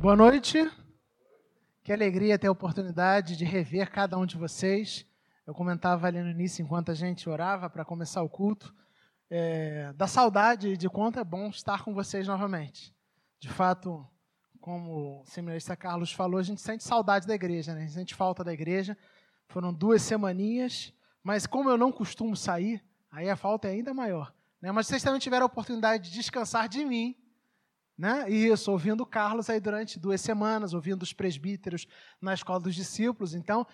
Boa 0.00 0.16
noite. 0.16 0.58
Que 1.82 1.92
alegria 1.92 2.38
ter 2.38 2.46
a 2.46 2.50
oportunidade 2.50 3.36
de 3.36 3.44
rever 3.44 3.90
cada 3.90 4.16
um 4.16 4.24
de 4.24 4.34
vocês. 4.34 5.06
Eu 5.46 5.52
comentava 5.52 6.06
ali 6.06 6.22
no 6.22 6.30
início, 6.30 6.62
enquanto 6.62 6.90
a 6.90 6.94
gente 6.94 7.28
orava 7.28 7.68
para 7.68 7.84
começar 7.84 8.22
o 8.22 8.28
culto, 8.28 8.74
é, 9.28 9.92
da 9.92 10.06
saudade 10.06 10.74
de 10.74 10.88
quanto 10.88 11.18
é 11.18 11.22
bom 11.22 11.50
estar 11.50 11.84
com 11.84 11.92
vocês 11.92 12.26
novamente. 12.26 12.96
De 13.38 13.50
fato, 13.50 14.08
como 14.58 15.20
o 15.20 15.26
seminarista 15.26 15.76
Carlos 15.76 16.10
falou, 16.10 16.40
a 16.40 16.42
gente 16.42 16.62
sente 16.62 16.82
saudade 16.82 17.26
da 17.26 17.34
igreja, 17.34 17.74
né? 17.74 17.80
a 17.80 17.82
gente 17.82 17.92
sente 17.92 18.14
falta 18.14 18.42
da 18.42 18.54
igreja. 18.54 18.96
Foram 19.48 19.70
duas 19.70 20.00
semaninhas, 20.00 20.94
mas 21.22 21.46
como 21.46 21.68
eu 21.68 21.76
não 21.76 21.92
costumo 21.92 22.34
sair, 22.34 22.82
aí 23.12 23.28
a 23.28 23.36
falta 23.36 23.68
é 23.68 23.72
ainda 23.72 23.92
maior. 23.92 24.32
Né? 24.62 24.72
Mas 24.72 24.86
vocês 24.86 25.02
também 25.02 25.20
tiveram 25.20 25.44
a 25.44 25.46
oportunidade 25.46 26.08
de 26.08 26.14
descansar 26.14 26.70
de 26.70 26.86
mim 26.86 27.19
né? 28.00 28.24
Isso, 28.30 28.72
ouvindo 28.72 29.04
Carlos 29.04 29.50
aí 29.50 29.60
durante 29.60 29.98
duas 29.98 30.22
semanas, 30.22 30.72
ouvindo 30.72 31.02
os 31.02 31.12
presbíteros 31.12 31.86
na 32.18 32.32
escola 32.32 32.58
dos 32.58 32.74
discípulos. 32.74 33.34
Então, 33.34 33.66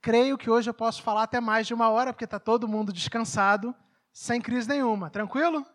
creio 0.00 0.38
que 0.38 0.48
hoje 0.48 0.70
eu 0.70 0.74
posso 0.74 1.02
falar 1.02 1.24
até 1.24 1.40
mais 1.40 1.66
de 1.66 1.74
uma 1.74 1.88
hora, 1.88 2.12
porque 2.12 2.24
está 2.24 2.38
todo 2.38 2.68
mundo 2.68 2.92
descansado, 2.92 3.74
sem 4.12 4.40
crise 4.40 4.68
nenhuma. 4.68 5.10
Tranquilo? 5.10 5.66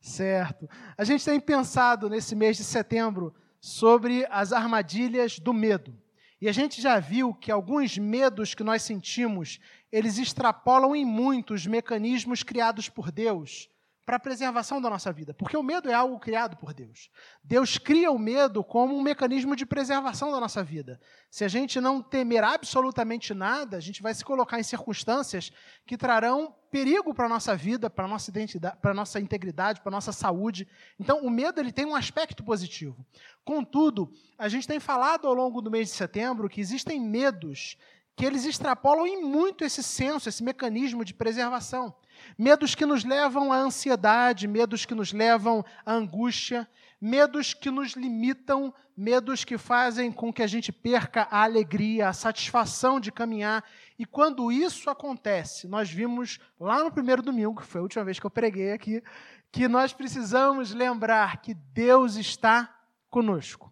Certo. 0.00 0.70
A 0.96 1.02
gente 1.02 1.24
tem 1.24 1.40
pensado 1.40 2.08
nesse 2.08 2.36
mês 2.36 2.56
de 2.56 2.62
setembro 2.62 3.34
sobre 3.60 4.24
as 4.30 4.52
armadilhas 4.52 5.40
do 5.40 5.52
medo. 5.52 6.00
E 6.40 6.48
a 6.48 6.52
gente 6.52 6.80
já 6.80 7.00
viu 7.00 7.34
que 7.34 7.50
alguns 7.50 7.98
medos 7.98 8.54
que 8.54 8.62
nós 8.62 8.82
sentimos, 8.82 9.58
eles 9.90 10.18
extrapolam 10.18 10.94
em 10.94 11.04
muito 11.04 11.52
os 11.52 11.66
mecanismos 11.66 12.44
criados 12.44 12.88
por 12.88 13.10
Deus 13.10 13.71
para 14.04 14.16
a 14.16 14.20
preservação 14.20 14.80
da 14.80 14.90
nossa 14.90 15.12
vida, 15.12 15.32
porque 15.32 15.56
o 15.56 15.62
medo 15.62 15.88
é 15.88 15.94
algo 15.94 16.18
criado 16.18 16.56
por 16.56 16.74
Deus. 16.74 17.08
Deus 17.42 17.78
cria 17.78 18.10
o 18.10 18.18
medo 18.18 18.64
como 18.64 18.96
um 18.96 19.02
mecanismo 19.02 19.54
de 19.54 19.64
preservação 19.64 20.32
da 20.32 20.40
nossa 20.40 20.62
vida. 20.62 21.00
Se 21.30 21.44
a 21.44 21.48
gente 21.48 21.80
não 21.80 22.02
temer 22.02 22.42
absolutamente 22.42 23.32
nada, 23.32 23.76
a 23.76 23.80
gente 23.80 24.02
vai 24.02 24.12
se 24.12 24.24
colocar 24.24 24.58
em 24.58 24.64
circunstâncias 24.64 25.52
que 25.86 25.96
trarão 25.96 26.52
perigo 26.70 27.14
para 27.14 27.26
a 27.26 27.28
nossa 27.28 27.54
vida, 27.54 27.88
para 27.88 28.06
a 28.06 28.08
nossa 28.08 28.30
identidade, 28.30 28.76
para 28.80 28.90
a 28.90 28.94
nossa 28.94 29.20
integridade, 29.20 29.80
para 29.80 29.90
a 29.90 29.92
nossa 29.92 30.10
saúde. 30.10 30.66
Então, 30.98 31.20
o 31.20 31.30
medo 31.30 31.60
ele 31.60 31.70
tem 31.70 31.86
um 31.86 31.94
aspecto 31.94 32.42
positivo. 32.42 33.06
Contudo, 33.44 34.12
a 34.36 34.48
gente 34.48 34.66
tem 34.66 34.80
falado 34.80 35.28
ao 35.28 35.34
longo 35.34 35.62
do 35.62 35.70
mês 35.70 35.88
de 35.88 35.94
setembro 35.94 36.48
que 36.48 36.60
existem 36.60 36.98
medos 36.98 37.76
que 38.16 38.26
eles 38.26 38.44
extrapolam 38.44 39.06
em 39.06 39.22
muito 39.22 39.64
esse 39.64 39.82
senso, 39.82 40.28
esse 40.28 40.42
mecanismo 40.42 41.04
de 41.04 41.14
preservação. 41.14 41.94
Medos 42.38 42.74
que 42.74 42.86
nos 42.86 43.04
levam 43.04 43.52
à 43.52 43.56
ansiedade, 43.56 44.46
medos 44.46 44.84
que 44.84 44.94
nos 44.94 45.12
levam 45.12 45.64
à 45.84 45.92
angústia, 45.92 46.68
medos 47.00 47.54
que 47.54 47.70
nos 47.70 47.92
limitam, 47.92 48.72
medos 48.96 49.44
que 49.44 49.58
fazem 49.58 50.12
com 50.12 50.32
que 50.32 50.42
a 50.42 50.46
gente 50.46 50.70
perca 50.70 51.26
a 51.30 51.42
alegria, 51.42 52.08
a 52.08 52.12
satisfação 52.12 53.00
de 53.00 53.10
caminhar. 53.10 53.64
E 53.98 54.04
quando 54.04 54.52
isso 54.52 54.90
acontece, 54.90 55.66
nós 55.66 55.90
vimos 55.90 56.38
lá 56.60 56.84
no 56.84 56.92
primeiro 56.92 57.22
domingo, 57.22 57.60
que 57.60 57.66
foi 57.66 57.80
a 57.80 57.82
última 57.82 58.04
vez 58.04 58.20
que 58.20 58.26
eu 58.26 58.30
preguei 58.30 58.72
aqui, 58.72 59.02
que 59.50 59.66
nós 59.66 59.92
precisamos 59.92 60.72
lembrar 60.72 61.42
que 61.42 61.54
Deus 61.54 62.16
está 62.16 62.72
conosco. 63.10 63.71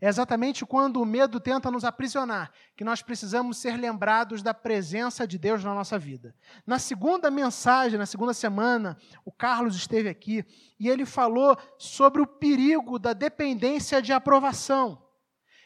É 0.00 0.08
exatamente 0.08 0.64
quando 0.64 1.00
o 1.00 1.04
medo 1.04 1.40
tenta 1.40 1.70
nos 1.70 1.84
aprisionar 1.84 2.52
que 2.76 2.84
nós 2.84 3.02
precisamos 3.02 3.58
ser 3.58 3.76
lembrados 3.76 4.42
da 4.42 4.54
presença 4.54 5.26
de 5.26 5.38
Deus 5.38 5.64
na 5.64 5.74
nossa 5.74 5.98
vida. 5.98 6.34
Na 6.64 6.78
segunda 6.78 7.30
mensagem, 7.30 7.98
na 7.98 8.06
segunda 8.06 8.32
semana, 8.32 8.96
o 9.24 9.32
Carlos 9.32 9.74
esteve 9.74 10.08
aqui 10.08 10.44
e 10.78 10.88
ele 10.88 11.04
falou 11.04 11.56
sobre 11.78 12.22
o 12.22 12.26
perigo 12.26 12.98
da 12.98 13.12
dependência 13.12 14.00
de 14.00 14.12
aprovação. 14.12 15.02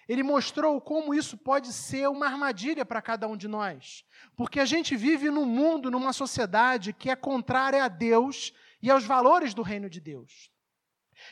Ele 0.08 0.22
mostrou 0.22 0.80
como 0.80 1.14
isso 1.14 1.36
pode 1.36 1.72
ser 1.72 2.08
uma 2.08 2.26
armadilha 2.26 2.84
para 2.84 3.00
cada 3.00 3.28
um 3.28 3.36
de 3.36 3.48
nós. 3.48 4.04
Porque 4.36 4.60
a 4.60 4.64
gente 4.64 4.96
vive 4.96 5.30
num 5.30 5.46
mundo, 5.46 5.90
numa 5.90 6.12
sociedade 6.12 6.92
que 6.92 7.08
é 7.08 7.16
contrária 7.16 7.84
a 7.84 7.88
Deus 7.88 8.52
e 8.82 8.90
aos 8.90 9.04
valores 9.04 9.54
do 9.54 9.62
reino 9.62 9.88
de 9.88 10.00
Deus. 10.00 10.51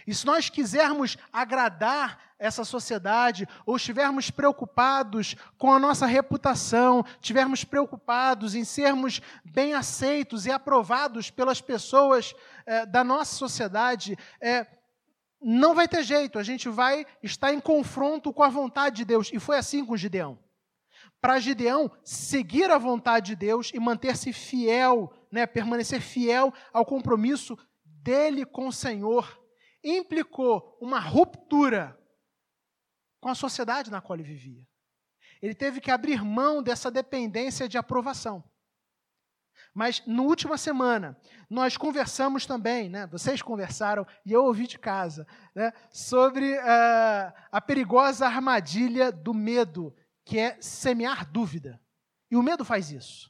E 0.06 0.14
se 0.14 0.26
nós 0.26 0.48
quisermos 0.48 1.16
agradar 1.32 2.18
essa 2.38 2.64
sociedade, 2.64 3.46
ou 3.66 3.76
estivermos 3.76 4.30
preocupados 4.30 5.36
com 5.58 5.70
a 5.72 5.78
nossa 5.78 6.06
reputação, 6.06 7.04
estivermos 7.20 7.64
preocupados 7.64 8.54
em 8.54 8.64
sermos 8.64 9.20
bem 9.44 9.74
aceitos 9.74 10.46
e 10.46 10.50
aprovados 10.50 11.30
pelas 11.30 11.60
pessoas 11.60 12.34
é, 12.64 12.86
da 12.86 13.04
nossa 13.04 13.36
sociedade, 13.36 14.16
é, 14.40 14.66
não 15.42 15.74
vai 15.74 15.86
ter 15.86 16.02
jeito, 16.02 16.38
a 16.38 16.42
gente 16.42 16.68
vai 16.68 17.06
estar 17.22 17.52
em 17.52 17.60
confronto 17.60 18.32
com 18.32 18.42
a 18.42 18.48
vontade 18.48 18.96
de 18.96 19.04
Deus. 19.04 19.30
E 19.32 19.38
foi 19.38 19.56
assim 19.56 19.84
com 19.84 19.96
Gideão. 19.96 20.38
Para 21.20 21.38
Gideão, 21.38 21.90
seguir 22.02 22.70
a 22.70 22.78
vontade 22.78 23.28
de 23.28 23.36
Deus 23.36 23.70
e 23.74 23.80
manter-se 23.80 24.32
fiel, 24.32 25.12
né, 25.30 25.46
permanecer 25.46 26.00
fiel 26.00 26.52
ao 26.72 26.84
compromisso 26.84 27.58
dele 27.84 28.46
com 28.46 28.68
o 28.68 28.72
Senhor 28.72 29.39
implicou 29.82 30.76
uma 30.80 30.98
ruptura 30.98 31.98
com 33.20 33.28
a 33.28 33.34
sociedade 33.34 33.90
na 33.90 34.00
qual 34.00 34.18
ele 34.18 34.28
vivia. 34.28 34.66
Ele 35.42 35.54
teve 35.54 35.80
que 35.80 35.90
abrir 35.90 36.22
mão 36.24 36.62
dessa 36.62 36.90
dependência 36.90 37.68
de 37.68 37.78
aprovação. 37.78 38.44
Mas 39.72 40.02
na 40.06 40.22
última 40.22 40.58
semana, 40.58 41.16
nós 41.48 41.76
conversamos 41.76 42.44
também, 42.44 42.88
né, 42.88 43.06
vocês 43.06 43.40
conversaram 43.40 44.06
e 44.24 44.32
eu 44.32 44.44
ouvi 44.44 44.66
de 44.66 44.78
casa, 44.78 45.26
né, 45.54 45.72
sobre 45.90 46.56
uh, 46.58 47.32
a 47.52 47.60
perigosa 47.60 48.26
armadilha 48.26 49.12
do 49.12 49.32
medo, 49.32 49.94
que 50.24 50.38
é 50.38 50.60
semear 50.60 51.30
dúvida. 51.30 51.80
E 52.30 52.36
o 52.36 52.42
medo 52.42 52.64
faz 52.64 52.90
isso. 52.90 53.29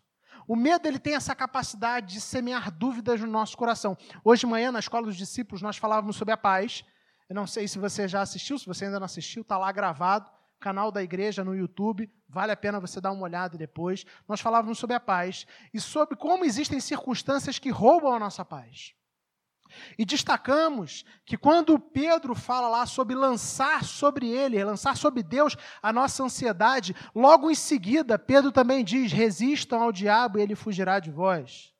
O 0.50 0.56
medo 0.56 0.88
ele 0.88 0.98
tem 0.98 1.14
essa 1.14 1.32
capacidade 1.32 2.14
de 2.14 2.20
semear 2.20 2.72
dúvidas 2.72 3.20
no 3.20 3.28
nosso 3.28 3.56
coração. 3.56 3.96
Hoje 4.24 4.40
de 4.40 4.46
manhã, 4.46 4.72
na 4.72 4.80
escola 4.80 5.06
dos 5.06 5.16
discípulos, 5.16 5.62
nós 5.62 5.76
falávamos 5.76 6.16
sobre 6.16 6.34
a 6.34 6.36
paz. 6.36 6.84
Eu 7.28 7.36
não 7.36 7.46
sei 7.46 7.68
se 7.68 7.78
você 7.78 8.08
já 8.08 8.20
assistiu, 8.20 8.58
se 8.58 8.66
você 8.66 8.86
ainda 8.86 8.98
não 8.98 9.04
assistiu, 9.04 9.42
está 9.42 9.56
lá 9.56 9.70
gravado, 9.70 10.28
canal 10.58 10.90
da 10.90 11.04
igreja 11.04 11.44
no 11.44 11.54
YouTube, 11.54 12.12
vale 12.28 12.50
a 12.50 12.56
pena 12.56 12.80
você 12.80 13.00
dar 13.00 13.12
uma 13.12 13.22
olhada 13.22 13.56
depois. 13.56 14.04
Nós 14.26 14.40
falávamos 14.40 14.76
sobre 14.76 14.96
a 14.96 14.98
paz 14.98 15.46
e 15.72 15.80
sobre 15.80 16.16
como 16.16 16.44
existem 16.44 16.80
circunstâncias 16.80 17.60
que 17.60 17.70
roubam 17.70 18.12
a 18.12 18.18
nossa 18.18 18.44
paz. 18.44 18.92
E 19.98 20.04
destacamos 20.04 21.04
que 21.24 21.36
quando 21.36 21.78
Pedro 21.78 22.34
fala 22.34 22.68
lá 22.68 22.86
sobre 22.86 23.14
lançar 23.14 23.84
sobre 23.84 24.28
ele, 24.28 24.62
lançar 24.64 24.96
sobre 24.96 25.22
Deus 25.22 25.56
a 25.82 25.92
nossa 25.92 26.22
ansiedade, 26.22 26.94
logo 27.14 27.50
em 27.50 27.54
seguida, 27.54 28.18
Pedro 28.18 28.52
também 28.52 28.84
diz: 28.84 29.12
resistam 29.12 29.82
ao 29.82 29.92
diabo 29.92 30.38
e 30.38 30.42
ele 30.42 30.54
fugirá 30.54 30.98
de 30.98 31.10
vós. 31.10 31.72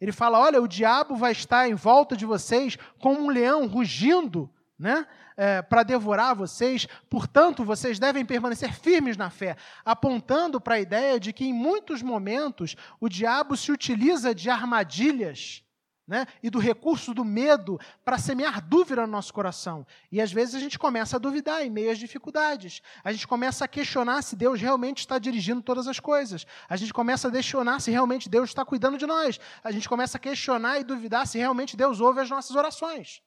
Ele 0.00 0.12
fala: 0.12 0.38
olha, 0.38 0.60
o 0.60 0.68
diabo 0.68 1.16
vai 1.16 1.32
estar 1.32 1.68
em 1.68 1.74
volta 1.74 2.16
de 2.16 2.26
vocês 2.26 2.76
como 3.00 3.20
um 3.20 3.30
leão 3.30 3.66
rugindo, 3.66 4.50
né? 4.78 5.06
É, 5.38 5.60
para 5.60 5.82
devorar 5.82 6.34
vocês, 6.34 6.88
portanto, 7.10 7.62
vocês 7.62 7.98
devem 7.98 8.24
permanecer 8.24 8.72
firmes 8.72 9.18
na 9.18 9.28
fé, 9.28 9.54
apontando 9.84 10.58
para 10.58 10.76
a 10.76 10.80
ideia 10.80 11.20
de 11.20 11.30
que 11.30 11.44
em 11.44 11.52
muitos 11.52 12.02
momentos 12.02 12.74
o 12.98 13.06
diabo 13.06 13.54
se 13.54 13.70
utiliza 13.70 14.34
de 14.34 14.48
armadilhas 14.48 15.62
né? 16.06 16.26
e 16.42 16.48
do 16.48 16.58
recurso 16.58 17.12
do 17.12 17.24
medo 17.24 17.78
para 18.04 18.18
semear 18.18 18.60
dúvida 18.60 19.02
no 19.02 19.12
nosso 19.12 19.32
coração. 19.32 19.86
E 20.10 20.20
às 20.20 20.32
vezes 20.32 20.54
a 20.54 20.58
gente 20.58 20.78
começa 20.78 21.16
a 21.16 21.18
duvidar 21.18 21.64
em 21.64 21.70
meio 21.70 21.90
às 21.90 21.98
dificuldades. 21.98 22.80
A 23.02 23.12
gente 23.12 23.26
começa 23.26 23.64
a 23.64 23.68
questionar 23.68 24.22
se 24.22 24.36
Deus 24.36 24.60
realmente 24.60 24.98
está 24.98 25.18
dirigindo 25.18 25.62
todas 25.62 25.88
as 25.88 25.98
coisas. 25.98 26.46
A 26.68 26.76
gente 26.76 26.94
começa 26.94 27.28
a 27.28 27.30
questionar 27.30 27.80
se 27.80 27.90
realmente 27.90 28.28
Deus 28.28 28.50
está 28.50 28.64
cuidando 28.64 28.98
de 28.98 29.06
nós. 29.06 29.40
A 29.64 29.72
gente 29.72 29.88
começa 29.88 30.16
a 30.16 30.20
questionar 30.20 30.78
e 30.78 30.84
duvidar 30.84 31.26
se 31.26 31.38
realmente 31.38 31.76
Deus 31.76 32.00
ouve 32.00 32.20
as 32.20 32.30
nossas 32.30 32.54
orações. 32.54 33.20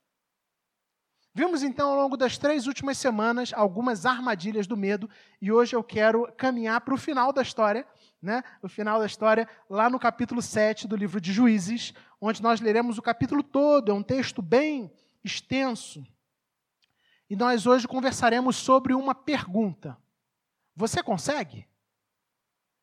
Vimos 1.33 1.61
então 1.61 1.91
ao 1.91 1.95
longo 1.95 2.17
das 2.17 2.37
três 2.37 2.65
últimas 2.65 2.97
semanas 2.97 3.53
algumas 3.53 4.05
armadilhas 4.05 4.65
do 4.65 4.75
medo 4.75 5.09
e 5.41 5.51
hoje 5.51 5.75
eu 5.75 5.83
quero 5.83 6.31
caminhar 6.35 6.81
para 6.81 6.93
o 6.93 6.97
final 6.97 7.31
da 7.31 7.41
história 7.41 7.85
né, 8.21 8.43
o 8.61 8.67
final 8.67 8.99
da 8.99 9.05
história, 9.05 9.47
lá 9.69 9.89
no 9.89 9.99
capítulo 9.99 10.41
7 10.41 10.87
do 10.87 10.95
livro 10.95 11.21
de 11.21 11.31
Juízes, 11.31 11.93
onde 12.19 12.41
nós 12.41 12.59
leremos 12.59 12.97
o 12.97 13.01
capítulo 13.01 13.41
todo, 13.41 13.91
é 13.91 13.95
um 13.95 14.03
texto 14.03 14.41
bem 14.41 14.91
extenso. 15.23 16.05
E 17.29 17.35
nós 17.35 17.65
hoje 17.65 17.87
conversaremos 17.87 18.55
sobre 18.55 18.93
uma 18.93 19.15
pergunta. 19.15 19.97
Você 20.75 21.01
consegue? 21.01 21.67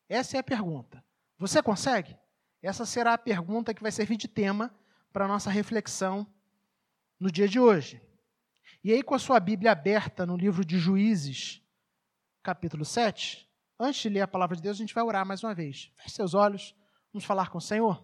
Essa 0.09 0.37
é 0.37 0.39
a 0.39 0.43
pergunta. 0.43 1.03
Você 1.37 1.61
consegue? 1.61 2.17
Essa 2.61 2.85
será 2.85 3.13
a 3.13 3.17
pergunta 3.17 3.73
que 3.73 3.81
vai 3.81 3.91
servir 3.91 4.17
de 4.17 4.27
tema 4.27 4.73
para 5.11 5.25
a 5.25 5.27
nossa 5.27 5.49
reflexão 5.49 6.25
no 7.19 7.31
dia 7.31 7.47
de 7.47 7.59
hoje. 7.59 8.01
E 8.83 8.91
aí, 8.91 9.03
com 9.03 9.15
a 9.15 9.19
sua 9.19 9.39
Bíblia 9.39 9.71
aberta 9.71 10.25
no 10.25 10.37
livro 10.37 10.63
de 10.63 10.77
Juízes, 10.77 11.61
capítulo 12.41 12.85
7, 12.85 13.46
Antes 13.79 14.01
de 14.01 14.09
ler 14.09 14.21
a 14.21 14.27
palavra 14.27 14.55
de 14.55 14.61
Deus, 14.61 14.77
a 14.77 14.79
gente 14.79 14.93
vai 14.93 15.03
orar 15.03 15.25
mais 15.25 15.43
uma 15.43 15.53
vez. 15.53 15.91
Feche 15.97 16.15
seus 16.15 16.33
olhos, 16.33 16.75
vamos 17.13 17.25
falar 17.25 17.49
com 17.49 17.57
o 17.57 17.61
Senhor. 17.61 18.03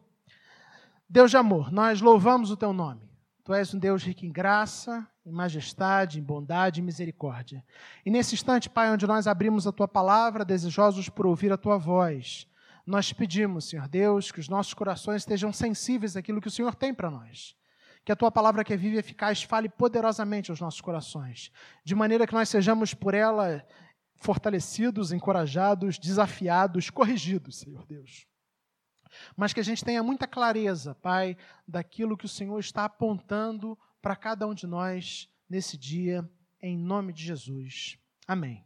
Deus 1.09 1.31
de 1.31 1.37
amor, 1.37 1.71
nós 1.71 2.01
louvamos 2.01 2.51
o 2.51 2.57
teu 2.57 2.73
nome. 2.73 3.09
Tu 3.43 3.53
és 3.53 3.73
um 3.73 3.79
Deus 3.79 4.03
rico 4.03 4.25
em 4.25 4.31
graça 4.31 5.07
em 5.25 5.31
majestade, 5.31 6.19
em 6.19 6.23
bondade 6.23 6.81
e 6.81 6.83
misericórdia. 6.83 7.63
E 8.05 8.11
nesse 8.11 8.35
instante, 8.35 8.69
Pai, 8.69 8.91
onde 8.91 9.07
nós 9.07 9.25
abrimos 9.25 9.65
a 9.65 9.71
tua 9.71 9.87
palavra, 9.87 10.43
desejosos 10.43 11.07
por 11.09 11.25
ouvir 11.25 11.51
a 11.51 11.57
tua 11.57 11.77
voz, 11.77 12.47
nós 12.85 13.07
te 13.07 13.15
pedimos, 13.15 13.69
Senhor 13.69 13.87
Deus, 13.87 14.31
que 14.31 14.41
os 14.41 14.49
nossos 14.49 14.73
corações 14.73 15.21
estejam 15.21 15.53
sensíveis 15.53 16.17
àquilo 16.17 16.41
que 16.41 16.47
o 16.47 16.51
Senhor 16.51 16.75
tem 16.75 16.93
para 16.93 17.09
nós. 17.09 17.55
Que 18.03 18.11
a 18.11 18.15
tua 18.17 18.29
palavra 18.29 18.65
que 18.65 18.73
é 18.73 18.77
viva 18.77 18.97
e 18.97 18.99
eficaz 18.99 19.43
fale 19.43 19.69
poderosamente 19.69 20.51
aos 20.51 20.59
nossos 20.59 20.81
corações, 20.81 21.49
de 21.85 21.95
maneira 21.95 22.27
que 22.27 22.33
nós 22.33 22.49
sejamos 22.49 22.93
por 22.93 23.13
ela 23.13 23.65
fortalecidos, 24.23 25.11
encorajados, 25.11 25.99
desafiados, 25.99 26.89
corrigidos, 26.89 27.57
Senhor 27.57 27.85
Deus. 27.85 28.25
Mas 29.35 29.51
que 29.51 29.59
a 29.59 29.63
gente 29.63 29.83
tenha 29.83 30.01
muita 30.01 30.25
clareza, 30.25 30.95
Pai, 30.95 31.37
daquilo 31.67 32.17
que 32.17 32.25
o 32.25 32.29
Senhor 32.29 32.57
está 32.57 32.85
apontando 32.85 33.77
para 34.01 34.15
cada 34.15 34.47
um 34.47 34.53
de 34.53 34.65
nós 34.65 35.29
nesse 35.49 35.77
dia, 35.77 36.27
em 36.61 36.77
nome 36.77 37.11
de 37.11 37.23
Jesus. 37.23 37.97
Amém. 38.25 38.63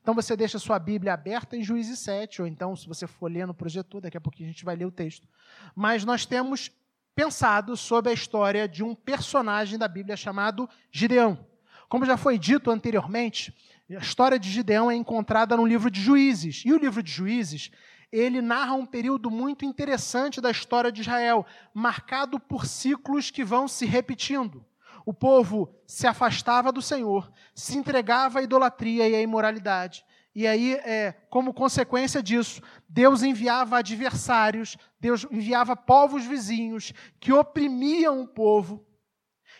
Então 0.00 0.14
você 0.14 0.36
deixa 0.36 0.58
sua 0.58 0.78
Bíblia 0.78 1.14
aberta 1.14 1.56
em 1.56 1.62
Juízes 1.62 1.98
7, 2.00 2.42
ou 2.42 2.46
então, 2.46 2.76
se 2.76 2.86
você 2.86 3.06
for 3.06 3.32
ler 3.32 3.46
no 3.46 3.54
projetor, 3.54 4.02
daqui 4.02 4.16
a 4.18 4.20
pouquinho 4.20 4.50
a 4.50 4.52
gente 4.52 4.64
vai 4.64 4.76
ler 4.76 4.84
o 4.84 4.92
texto. 4.92 5.26
Mas 5.74 6.04
nós 6.04 6.26
temos 6.26 6.70
pensado 7.14 7.76
sobre 7.78 8.10
a 8.10 8.14
história 8.14 8.68
de 8.68 8.84
um 8.84 8.94
personagem 8.94 9.78
da 9.78 9.88
Bíblia 9.88 10.16
chamado 10.16 10.68
Gideão. 10.92 11.44
Como 11.88 12.04
já 12.04 12.18
foi 12.18 12.38
dito 12.38 12.70
anteriormente, 12.70 13.54
a 13.96 14.00
história 14.00 14.38
de 14.38 14.50
Gideão 14.50 14.90
é 14.90 14.94
encontrada 14.94 15.56
no 15.56 15.66
livro 15.66 15.90
de 15.90 16.00
Juízes. 16.00 16.62
E 16.64 16.72
o 16.72 16.78
livro 16.78 17.02
de 17.02 17.10
Juízes, 17.10 17.70
ele 18.12 18.42
narra 18.42 18.74
um 18.74 18.86
período 18.86 19.30
muito 19.30 19.64
interessante 19.64 20.40
da 20.40 20.50
história 20.50 20.92
de 20.92 21.00
Israel, 21.00 21.46
marcado 21.72 22.38
por 22.38 22.66
ciclos 22.66 23.30
que 23.30 23.44
vão 23.44 23.66
se 23.66 23.86
repetindo 23.86 24.64
o 25.08 25.14
povo 25.14 25.74
se 25.86 26.06
afastava 26.06 26.70
do 26.70 26.82
Senhor, 26.82 27.32
se 27.54 27.78
entregava 27.78 28.40
à 28.40 28.42
idolatria 28.42 29.08
e 29.08 29.14
à 29.14 29.22
imoralidade. 29.22 30.04
E 30.34 30.46
aí, 30.46 30.74
é, 30.74 31.12
como 31.30 31.54
consequência 31.54 32.22
disso, 32.22 32.60
Deus 32.86 33.22
enviava 33.22 33.78
adversários, 33.78 34.76
Deus 35.00 35.26
enviava 35.30 35.74
povos 35.74 36.26
vizinhos 36.26 36.92
que 37.18 37.32
oprimiam 37.32 38.20
o 38.20 38.28
povo. 38.28 38.86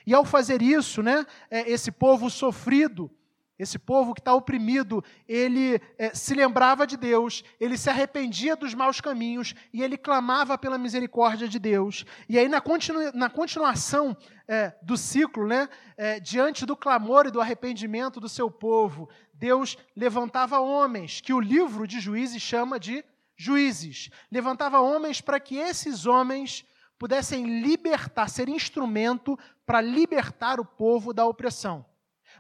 E 0.07 0.13
ao 0.13 0.23
fazer 0.23 0.61
isso, 0.61 1.03
né, 1.03 1.25
é, 1.51 1.67
esse 1.71 1.91
povo 1.91 2.29
sofrido, 2.29 3.11
esse 3.59 3.79
povo 3.79 4.15
que 4.15 4.21
está 4.21 4.33
oprimido, 4.33 5.03
ele 5.27 5.81
é, 5.99 6.15
se 6.15 6.35
lembrava 6.35 6.87
de 6.87 6.97
Deus, 6.97 7.43
ele 7.59 7.77
se 7.77 7.91
arrependia 7.91 8.55
dos 8.55 8.73
maus 8.75 9.01
caminhos 9.01 9.55
e 9.73 9.83
ele 9.83 9.97
clamava 9.97 10.57
pela 10.57 10.79
misericórdia 10.79 11.49
de 11.49 11.59
Deus. 11.59 12.05
E 12.29 12.39
aí, 12.39 12.49
na, 12.49 12.61
continu, 12.61 13.11
na 13.13 13.29
continuação 13.29 14.17
é, 14.47 14.75
do 14.83 14.97
ciclo, 14.97 15.47
né, 15.47 15.69
é, 15.97 16.21
diante 16.21 16.65
do 16.65 16.77
clamor 16.77 17.27
e 17.27 17.31
do 17.31 17.41
arrependimento 17.41 18.21
do 18.21 18.29
seu 18.29 18.51
povo, 18.51 19.09
Deus 19.35 19.77
levantava 19.97 20.61
homens, 20.61 21.21
que 21.21 21.33
o 21.33 21.41
livro 21.41 21.87
de 21.87 22.01
Juízes 22.01 22.43
chama 22.43 22.79
de 22.79 23.05
juízes. 23.37 24.11
Levantava 24.31 24.81
homens 24.81 25.21
para 25.21 25.39
que 25.39 25.57
esses 25.57 26.07
homens 26.07 26.65
pudessem 26.99 27.61
libertar, 27.61 28.29
ser 28.29 28.49
instrumento 28.49 29.39
para 29.65 29.81
libertar 29.81 30.59
o 30.59 30.65
povo 30.65 31.15
da 31.15 31.25
opressão. 31.25 31.87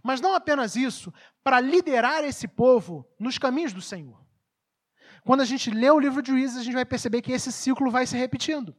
Mas 0.02 0.20
não 0.20 0.34
apenas 0.34 0.76
isso, 0.76 1.12
para 1.42 1.60
liderar 1.60 2.24
esse 2.24 2.46
povo 2.46 3.06
nos 3.18 3.38
caminhos 3.38 3.72
do 3.72 3.80
Senhor. 3.80 4.18
Quando 5.24 5.40
a 5.40 5.44
gente 5.44 5.70
lê 5.70 5.90
o 5.90 5.98
livro 5.98 6.22
de 6.22 6.30
Juízes, 6.30 6.58
a 6.58 6.62
gente 6.62 6.74
vai 6.74 6.84
perceber 6.84 7.22
que 7.22 7.32
esse 7.32 7.52
ciclo 7.52 7.90
vai 7.90 8.06
se 8.06 8.16
repetindo. 8.16 8.74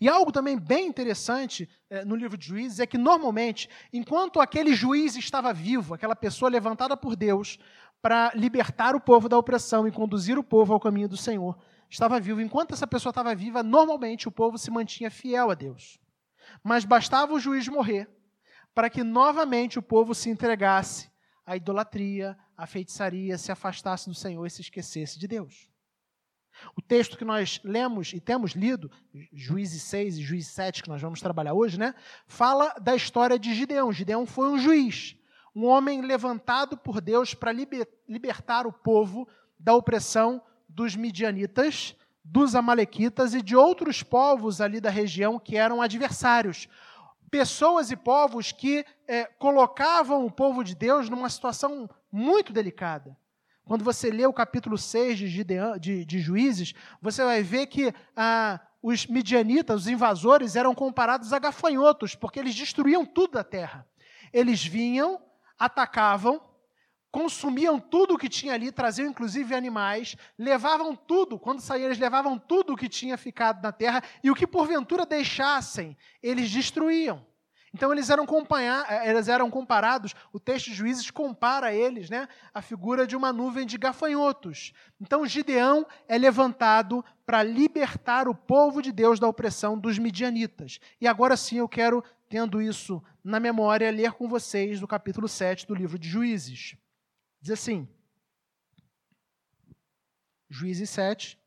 E 0.00 0.08
algo 0.08 0.30
também 0.30 0.58
bem 0.58 0.86
interessante 0.86 1.68
eh, 1.90 2.04
no 2.04 2.14
livro 2.14 2.38
de 2.38 2.46
Juízes 2.46 2.80
é 2.80 2.86
que, 2.86 2.96
normalmente, 2.96 3.68
enquanto 3.92 4.40
aquele 4.40 4.74
juiz 4.74 5.16
estava 5.16 5.52
vivo, 5.52 5.94
aquela 5.94 6.14
pessoa 6.14 6.48
levantada 6.48 6.96
por 6.96 7.16
Deus 7.16 7.58
para 8.00 8.32
libertar 8.34 8.94
o 8.94 9.00
povo 9.00 9.28
da 9.28 9.36
opressão 9.36 9.88
e 9.88 9.92
conduzir 9.92 10.38
o 10.38 10.44
povo 10.44 10.72
ao 10.72 10.80
caminho 10.80 11.08
do 11.08 11.16
Senhor, 11.16 11.58
estava 11.90 12.20
vivo. 12.20 12.40
Enquanto 12.40 12.72
essa 12.72 12.86
pessoa 12.86 13.10
estava 13.10 13.34
viva, 13.34 13.62
normalmente 13.62 14.28
o 14.28 14.32
povo 14.32 14.58
se 14.58 14.70
mantinha 14.70 15.10
fiel 15.10 15.50
a 15.50 15.54
Deus. 15.54 15.98
Mas 16.62 16.84
bastava 16.84 17.32
o 17.32 17.40
juiz 17.40 17.66
morrer 17.66 18.08
para 18.74 18.90
que 18.90 19.04
novamente 19.04 19.78
o 19.78 19.82
povo 19.82 20.14
se 20.14 20.28
entregasse 20.28 21.08
à 21.46 21.56
idolatria, 21.56 22.36
à 22.56 22.66
feitiçaria, 22.66 23.38
se 23.38 23.52
afastasse 23.52 24.08
do 24.08 24.14
Senhor 24.14 24.44
e 24.46 24.50
se 24.50 24.62
esquecesse 24.62 25.18
de 25.18 25.28
Deus. 25.28 25.68
O 26.76 26.82
texto 26.82 27.18
que 27.18 27.24
nós 27.24 27.60
lemos 27.64 28.12
e 28.12 28.20
temos 28.20 28.52
lido, 28.52 28.90
Juízes 29.32 29.82
6 29.82 30.18
e 30.18 30.22
Juízes 30.22 30.52
7, 30.52 30.82
que 30.82 30.88
nós 30.88 31.02
vamos 31.02 31.20
trabalhar 31.20 31.52
hoje, 31.52 31.78
né, 31.78 31.94
fala 32.26 32.74
da 32.80 32.94
história 32.94 33.38
de 33.38 33.54
Gideão. 33.54 33.92
Gideão 33.92 34.24
foi 34.24 34.48
um 34.48 34.58
juiz, 34.58 35.16
um 35.54 35.64
homem 35.64 36.00
levantado 36.00 36.76
por 36.76 37.00
Deus 37.00 37.34
para 37.34 37.52
libertar 38.08 38.66
o 38.66 38.72
povo 38.72 39.28
da 39.58 39.74
opressão 39.74 40.42
dos 40.68 40.96
midianitas, 40.96 41.96
dos 42.24 42.54
amalequitas 42.54 43.34
e 43.34 43.42
de 43.42 43.54
outros 43.54 44.02
povos 44.02 44.60
ali 44.60 44.80
da 44.80 44.90
região 44.90 45.38
que 45.38 45.56
eram 45.56 45.82
adversários 45.82 46.68
pessoas 47.34 47.90
e 47.90 47.96
povos 47.96 48.52
que 48.52 48.86
é, 49.08 49.24
colocavam 49.24 50.24
o 50.24 50.30
povo 50.30 50.62
de 50.62 50.72
Deus 50.72 51.10
numa 51.10 51.28
situação 51.28 51.90
muito 52.12 52.52
delicada. 52.52 53.16
Quando 53.64 53.82
você 53.82 54.08
lê 54.08 54.24
o 54.24 54.32
capítulo 54.32 54.78
6 54.78 55.18
de, 55.18 55.44
de, 55.80 56.04
de 56.04 56.20
Juízes, 56.20 56.74
você 57.02 57.24
vai 57.24 57.42
ver 57.42 57.66
que 57.66 57.92
ah, 58.16 58.60
os 58.80 59.08
midianitas, 59.08 59.80
os 59.80 59.88
invasores, 59.88 60.54
eram 60.54 60.76
comparados 60.76 61.32
a 61.32 61.40
gafanhotos, 61.40 62.14
porque 62.14 62.38
eles 62.38 62.54
destruíam 62.54 63.04
tudo 63.04 63.32
da 63.32 63.42
terra. 63.42 63.84
Eles 64.32 64.64
vinham, 64.64 65.20
atacavam, 65.58 66.40
consumiam 67.14 67.78
tudo 67.78 68.14
o 68.14 68.18
que 68.18 68.28
tinha 68.28 68.54
ali, 68.54 68.72
traziam 68.72 69.08
inclusive 69.08 69.54
animais, 69.54 70.16
levavam 70.36 70.96
tudo, 70.96 71.38
quando 71.38 71.60
saíam, 71.60 71.86
eles 71.86 71.96
levavam 71.96 72.36
tudo 72.36 72.72
o 72.72 72.76
que 72.76 72.88
tinha 72.88 73.16
ficado 73.16 73.62
na 73.62 73.70
terra, 73.70 74.02
e 74.20 74.32
o 74.32 74.34
que 74.34 74.48
porventura 74.48 75.06
deixassem, 75.06 75.96
eles 76.20 76.50
destruíam. 76.50 77.24
Então 77.72 77.92
eles 77.92 78.10
eram, 78.10 78.26
eh, 78.58 79.10
eles 79.10 79.28
eram 79.28 79.48
comparados, 79.48 80.12
o 80.32 80.40
texto 80.40 80.66
de 80.66 80.74
Juízes 80.74 81.08
compara 81.08 81.72
eles, 81.72 82.10
né, 82.10 82.26
a 82.52 82.60
figura 82.60 83.06
de 83.06 83.14
uma 83.14 83.32
nuvem 83.32 83.64
de 83.64 83.78
gafanhotos. 83.78 84.72
Então 85.00 85.24
Gideão 85.24 85.86
é 86.08 86.18
levantado 86.18 87.04
para 87.24 87.44
libertar 87.44 88.26
o 88.26 88.34
povo 88.34 88.82
de 88.82 88.90
Deus 88.90 89.20
da 89.20 89.28
opressão 89.28 89.78
dos 89.78 90.00
midianitas. 90.00 90.80
E 91.00 91.06
agora 91.06 91.36
sim 91.36 91.58
eu 91.58 91.68
quero, 91.68 92.02
tendo 92.28 92.60
isso 92.60 93.00
na 93.22 93.38
memória, 93.38 93.88
ler 93.92 94.14
com 94.14 94.28
vocês 94.28 94.82
o 94.82 94.88
capítulo 94.88 95.28
7 95.28 95.64
do 95.64 95.76
livro 95.76 95.96
de 95.96 96.08
Juízes. 96.08 96.76
Diz 97.44 97.50
assim, 97.50 97.86
Juízes 100.48 100.88
7. 100.88 101.38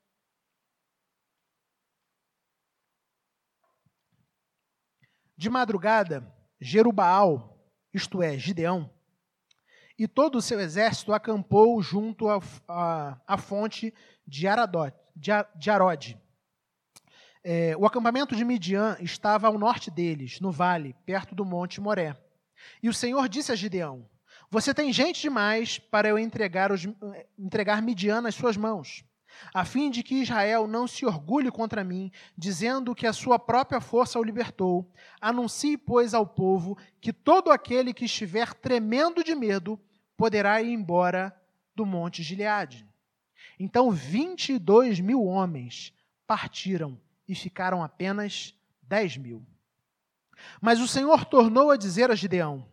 De 5.35 5.49
madrugada, 5.49 6.31
Jerubaal, 6.61 7.59
isto 7.91 8.21
é, 8.21 8.37
Gideão, 8.37 8.93
e 9.97 10.07
todo 10.07 10.35
o 10.35 10.41
seu 10.41 10.59
exército 10.59 11.13
acampou 11.13 11.81
junto 11.81 12.27
à 12.29 13.37
fonte 13.39 13.91
de, 14.23 14.47
Aradot, 14.47 14.95
de 15.15 15.71
Arode. 15.71 16.15
É, 17.43 17.75
o 17.75 17.87
acampamento 17.87 18.35
de 18.35 18.45
Midian 18.45 18.95
estava 18.99 19.47
ao 19.47 19.57
norte 19.57 19.89
deles, 19.89 20.39
no 20.41 20.51
vale, 20.51 20.93
perto 21.07 21.33
do 21.33 21.43
monte 21.43 21.81
Moré. 21.81 22.15
E 22.83 22.87
o 22.87 22.93
Senhor 22.93 23.27
disse 23.27 23.51
a 23.51 23.55
Gideão: 23.55 24.07
você 24.49 24.73
tem 24.73 24.93
gente 24.93 25.21
demais 25.21 25.77
para 25.77 26.07
eu 26.07 26.17
entregar, 26.17 26.71
os, 26.71 26.87
entregar 27.37 27.81
Midian 27.81 28.21
nas 28.21 28.35
suas 28.35 28.55
mãos, 28.55 29.03
a 29.53 29.65
fim 29.65 29.89
de 29.89 30.01
que 30.03 30.21
Israel 30.21 30.67
não 30.67 30.87
se 30.87 31.05
orgulhe 31.05 31.51
contra 31.51 31.83
mim, 31.83 32.11
dizendo 32.37 32.95
que 32.95 33.05
a 33.05 33.13
sua 33.13 33.37
própria 33.37 33.81
força 33.81 34.19
o 34.19 34.23
libertou. 34.23 34.89
Anuncie, 35.19 35.77
pois, 35.77 36.13
ao 36.13 36.25
povo 36.25 36.77
que 37.01 37.11
todo 37.11 37.51
aquele 37.51 37.93
que 37.93 38.05
estiver 38.05 38.53
tremendo 38.53 39.23
de 39.23 39.35
medo 39.35 39.79
poderá 40.15 40.61
ir 40.61 40.71
embora 40.71 41.35
do 41.75 41.85
monte 41.85 42.23
Gileade. 42.23 42.87
Então, 43.59 43.91
22 43.91 44.99
mil 44.99 45.23
homens 45.23 45.93
partiram 46.25 46.99
e 47.27 47.35
ficaram 47.35 47.83
apenas 47.83 48.55
10 48.83 49.17
mil. 49.17 49.45
Mas 50.61 50.79
o 50.79 50.87
Senhor 50.87 51.25
tornou 51.25 51.71
a 51.71 51.77
dizer 51.77 52.09
a 52.11 52.15
Gideão: 52.15 52.67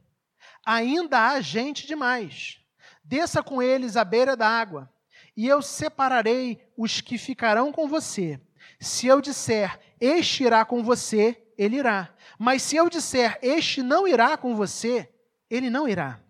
ainda 0.65 1.29
há 1.29 1.41
gente 1.41 1.87
demais. 1.87 2.61
Desça 3.03 3.43
com 3.43 3.61
eles 3.61 3.97
à 3.97 4.05
beira 4.05 4.37
da 4.37 4.49
água, 4.49 4.91
e 5.37 5.47
eu 5.47 5.61
separarei 5.61 6.61
os 6.77 7.01
que 7.01 7.19
ficarão 7.19 7.73
com 7.73 7.87
você. 7.87 8.41
Se 8.81 9.07
eu 9.07 9.21
disser, 9.21 9.79
este 10.01 10.45
irá 10.45 10.65
com 10.65 10.83
você, 10.83 11.43
ele 11.59 11.77
irá. 11.77 12.15
Mas 12.39 12.63
se 12.63 12.77
eu 12.77 12.89
disser, 12.89 13.39
este 13.43 13.83
não 13.83 14.09
irá 14.09 14.37
com 14.37 14.55
você, 14.57 15.13
ele 15.51 15.69
não 15.69 15.89
irá. 15.89 16.21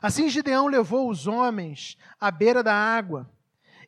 Assim 0.00 0.28
Gideão 0.28 0.66
levou 0.66 1.08
os 1.08 1.26
homens 1.26 1.96
à 2.20 2.30
beira 2.30 2.62
da 2.62 2.74
água, 2.74 3.30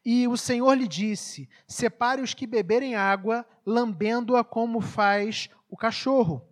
e 0.04 0.28
o 0.28 0.36
Senhor 0.36 0.74
lhe 0.74 0.86
disse: 0.86 1.48
Separe 1.66 2.22
os 2.22 2.34
que 2.34 2.46
beberem 2.46 2.94
água, 2.94 3.44
lambendo-a 3.66 4.44
como 4.44 4.80
faz 4.80 5.48
o 5.68 5.76
cachorro 5.76 6.46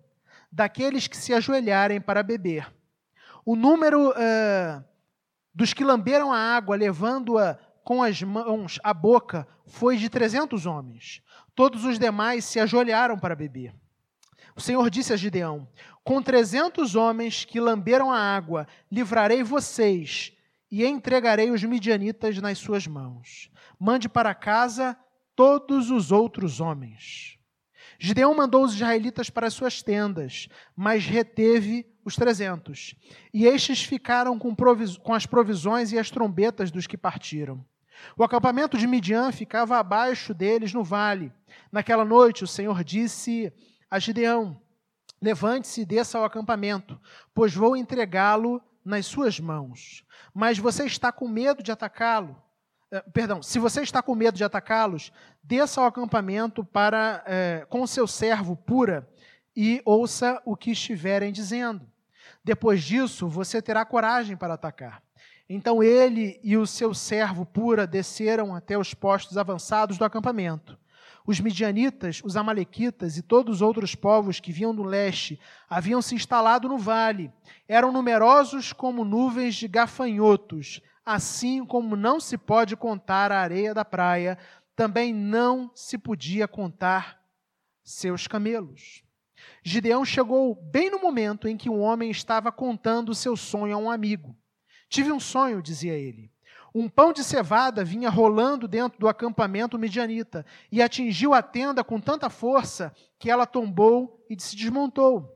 daqueles 0.52 1.06
que 1.09 1.16
se 1.16 1.32
ajoelharem 1.32 2.00
para 2.00 2.23
beber. 2.23 2.71
O 3.44 3.56
número 3.56 4.11
uh, 4.11 4.85
dos 5.54 5.73
que 5.73 5.82
lamberam 5.82 6.30
a 6.30 6.38
água, 6.38 6.76
levando-a 6.76 7.59
com 7.82 8.02
as 8.02 8.23
mãos 8.23 8.78
à 8.85 8.92
boca, 8.92 9.49
foi 9.66 9.97
de 9.97 10.09
trezentos 10.09 10.66
homens. 10.66 11.23
Todos 11.54 11.85
os 11.85 11.99
demais 11.99 12.44
se 12.44 12.61
ajoelharam 12.61 13.18
para 13.18 13.35
beber. 13.35 13.75
O 14.54 14.61
Senhor 14.61 14.88
disse 14.90 15.12
a 15.12 15.16
Gideão: 15.16 15.66
Com 16.04 16.23
trezentos 16.23 16.94
homens 16.94 17.44
que 17.44 17.59
lamberam 17.59 18.12
a 18.12 18.18
água, 18.18 18.68
livrarei 18.90 19.42
vocês 19.42 20.32
e 20.71 20.85
entregarei 20.85 21.50
os 21.50 21.62
midianitas 21.64 22.38
nas 22.38 22.59
suas 22.59 22.87
mãos. 22.87 23.50
Mande 23.78 24.09
para 24.09 24.35
casa 24.35 24.97
todos 25.35 25.90
os 25.90 26.12
outros 26.12 26.61
homens. 26.61 27.38
Gideão 28.04 28.35
mandou 28.35 28.64
os 28.64 28.75
israelitas 28.75 29.30
para 29.30 29.47
as 29.47 29.54
suas 29.54 29.80
tendas, 29.80 30.49
mas 30.75 31.06
reteve 31.06 31.87
os 32.04 32.16
trezentos. 32.16 32.97
E 33.32 33.47
estes 33.47 33.85
ficaram 33.85 34.37
com, 34.40 34.52
com, 35.04 35.14
as 35.14 35.25
provisões 35.25 35.92
e 35.92 35.99
as 36.00 36.11
trombetas 36.11 36.73
dos 36.73 36.85
que 36.85 36.99
partiram. 36.99 37.64
O 38.16 38.25
acampamento 38.25 38.76
de 38.76 38.88
Midian 38.88 39.30
ficava 39.30 39.78
abaixo 39.78 40.35
deles 40.35 40.73
no 40.73 40.82
vale. 40.82 41.32
Naquela 41.71 42.04
noite, 42.04 42.42
o 42.42 42.49
Senhor 42.49 42.82
disse 42.82 43.52
a 43.88 44.00
Gideão: 44.00 44.61
Levante-se 45.23 45.82
e 45.82 45.87
desça 45.87 46.18
ao 46.18 46.25
acampamento, 46.25 47.00
pois 47.32 47.54
vou 47.54 47.76
entregá-lo 47.76 48.61
nas 48.85 49.06
suas 49.06 49.38
mãos. 49.38 50.04
Mas 50.35 50.59
você 50.59 50.87
está 50.87 51.12
com 51.12 51.28
medo 51.28 51.62
de 51.62 51.71
atacá-lo? 51.71 52.37
Eh, 52.92 53.02
perdão, 53.11 53.42
se 53.42 53.58
você 53.58 53.80
está 53.80 54.02
com 54.02 54.14
medo 54.14 54.37
de 54.37 54.44
atacá-los, 54.44 55.11
desça 55.42 55.80
ao 55.80 55.87
acampamento 55.87 56.62
para 56.62 57.25
é, 57.26 57.66
com 57.70 57.87
seu 57.87 58.06
servo 58.06 58.54
pura 58.54 59.08
e 59.56 59.80
ouça 59.87 60.40
o 60.44 60.54
que 60.54 60.72
estiverem 60.72 61.32
dizendo. 61.32 61.87
Depois 62.44 62.82
disso, 62.82 63.26
você 63.26 63.62
terá 63.62 63.82
coragem 63.87 64.37
para 64.37 64.54
atacar. 64.54 65.02
Então 65.49 65.82
ele 65.82 66.38
e 66.44 66.56
o 66.56 66.66
seu 66.66 66.92
servo 66.92 67.46
pura 67.46 67.87
desceram 67.87 68.54
até 68.54 68.76
os 68.76 68.92
postos 68.92 69.38
avançados 69.38 69.96
do 69.96 70.04
acampamento. 70.04 70.78
Os 71.26 71.40
midianitas, 71.40 72.20
os 72.22 72.37
amalequitas 72.37 73.16
e 73.16 73.22
todos 73.22 73.56
os 73.56 73.62
outros 73.62 73.94
povos 73.94 74.40
que 74.40 74.52
vinham 74.52 74.75
do 74.75 74.82
leste 74.82 75.40
haviam 75.68 76.02
se 76.02 76.14
instalado 76.14 76.68
no 76.68 76.78
vale. 76.78 77.32
Eram 77.66 77.92
numerosos 77.92 78.72
como 78.72 79.04
nuvens 79.04 79.54
de 79.54 79.68
gafanhotos, 79.68 80.82
assim 81.04 81.64
como 81.64 81.97
não 81.97 82.21
se 82.21 82.38
pode 82.38 82.76
contar 82.76 83.32
a 83.32 83.40
areia 83.40 83.75
da 83.75 83.85
praia, 83.85 84.38
também 84.75 85.12
não 85.12 85.71
se 85.75 85.99
podia 85.99 86.49
contar 86.49 87.21
seus 87.82 88.26
camelos. 88.26 89.02
Gideão 89.62 90.04
chegou 90.04 90.54
bem 90.54 90.90
no 90.90 91.00
momento 91.00 91.49
em 91.49 91.56
que 91.56 91.68
um 91.68 91.80
homem 91.80 92.11
estava 92.11 92.50
contando 92.52 93.14
seu 93.14 93.37
sonho 93.37 93.75
a 93.75 93.78
um 93.78 93.90
amigo. 93.90 94.37
Tive 94.88 95.12
um 95.12 95.21
sonho, 95.21 95.62
dizia 95.62 95.94
ele. 95.94 96.30
Um 96.75 96.88
pão 96.88 97.12
de 97.12 97.23
cevada 97.23 97.85
vinha 97.85 98.09
rolando 98.09 98.66
dentro 98.66 98.99
do 98.99 99.09
acampamento 99.09 99.78
midianita 99.78 100.47
e 100.71 100.80
atingiu 100.80 101.35
a 101.35 101.42
tenda 101.42 101.85
com 101.85 102.00
tanta 102.00 102.30
força 102.30 102.94
que 103.18 103.30
ela 103.30 103.47
tombou 103.47 104.25
e 104.28 104.40
se 104.40 104.56
desmontou. 104.56 105.30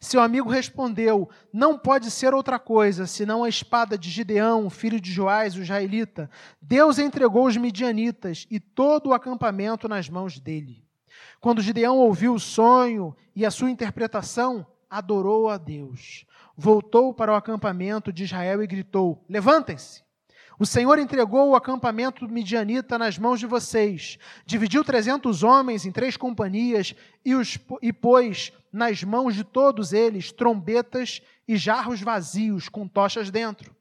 Seu 0.00 0.20
amigo 0.20 0.48
respondeu: 0.48 1.28
Não 1.52 1.78
pode 1.78 2.10
ser 2.10 2.34
outra 2.34 2.58
coisa 2.58 3.06
senão 3.06 3.44
a 3.44 3.48
espada 3.48 3.98
de 3.98 4.10
Gideão, 4.10 4.70
filho 4.70 5.00
de 5.00 5.12
Joás, 5.12 5.56
o 5.56 5.60
israelita. 5.60 6.30
Deus 6.60 6.98
entregou 6.98 7.46
os 7.46 7.56
midianitas 7.56 8.46
e 8.50 8.60
todo 8.60 9.08
o 9.08 9.14
acampamento 9.14 9.88
nas 9.88 10.08
mãos 10.08 10.38
dele. 10.38 10.84
Quando 11.40 11.62
Gideão 11.62 11.98
ouviu 11.98 12.34
o 12.34 12.40
sonho 12.40 13.16
e 13.34 13.44
a 13.44 13.50
sua 13.50 13.70
interpretação, 13.70 14.66
adorou 14.88 15.48
a 15.48 15.56
Deus. 15.56 16.24
Voltou 16.56 17.14
para 17.14 17.32
o 17.32 17.36
acampamento 17.36 18.12
de 18.12 18.24
Israel 18.24 18.62
e 18.62 18.66
gritou: 18.66 19.24
Levantem-se! 19.28 20.07
O 20.58 20.66
Senhor 20.66 20.98
entregou 20.98 21.50
o 21.50 21.54
acampamento 21.54 22.28
midianita 22.28 22.98
nas 22.98 23.16
mãos 23.16 23.38
de 23.38 23.46
vocês, 23.46 24.18
dividiu 24.44 24.82
trezentos 24.82 25.44
homens 25.44 25.86
em 25.86 25.92
três 25.92 26.16
companhias 26.16 26.96
e, 27.24 27.36
os, 27.36 27.56
e 27.80 27.92
pôs 27.92 28.52
nas 28.72 29.04
mãos 29.04 29.36
de 29.36 29.44
todos 29.44 29.92
eles 29.92 30.32
trombetas 30.32 31.22
e 31.46 31.56
jarros 31.56 32.00
vazios 32.00 32.68
com 32.68 32.88
tochas 32.88 33.30
dentro. 33.30 33.72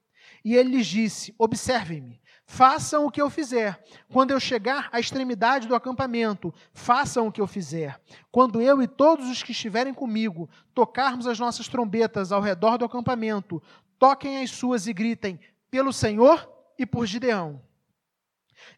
E 0.45 0.55
ele 0.55 0.77
lhes 0.77 0.85
disse: 0.85 1.33
Observem-me, 1.39 2.21
façam 2.45 3.07
o 3.07 3.11
que 3.11 3.19
eu 3.19 3.29
fizer. 3.29 3.83
Quando 4.07 4.29
eu 4.29 4.39
chegar 4.39 4.87
à 4.91 4.99
extremidade 4.99 5.67
do 5.67 5.73
acampamento, 5.73 6.53
façam 6.73 7.25
o 7.25 7.31
que 7.31 7.41
eu 7.41 7.47
fizer. 7.47 7.99
Quando 8.31 8.61
eu 8.61 8.83
e 8.83 8.87
todos 8.87 9.27
os 9.29 9.41
que 9.41 9.51
estiverem 9.51 9.95
comigo 9.95 10.47
tocarmos 10.75 11.25
as 11.25 11.39
nossas 11.39 11.67
trombetas 11.67 12.31
ao 12.31 12.39
redor 12.39 12.77
do 12.77 12.85
acampamento, 12.85 13.61
toquem 13.97 14.43
as 14.43 14.51
suas 14.51 14.85
e 14.85 14.93
gritem: 14.93 15.39
Pelo 15.71 15.91
Senhor 15.91 16.56
e 16.77 16.85
por 16.85 17.05
Gideão. 17.05 17.61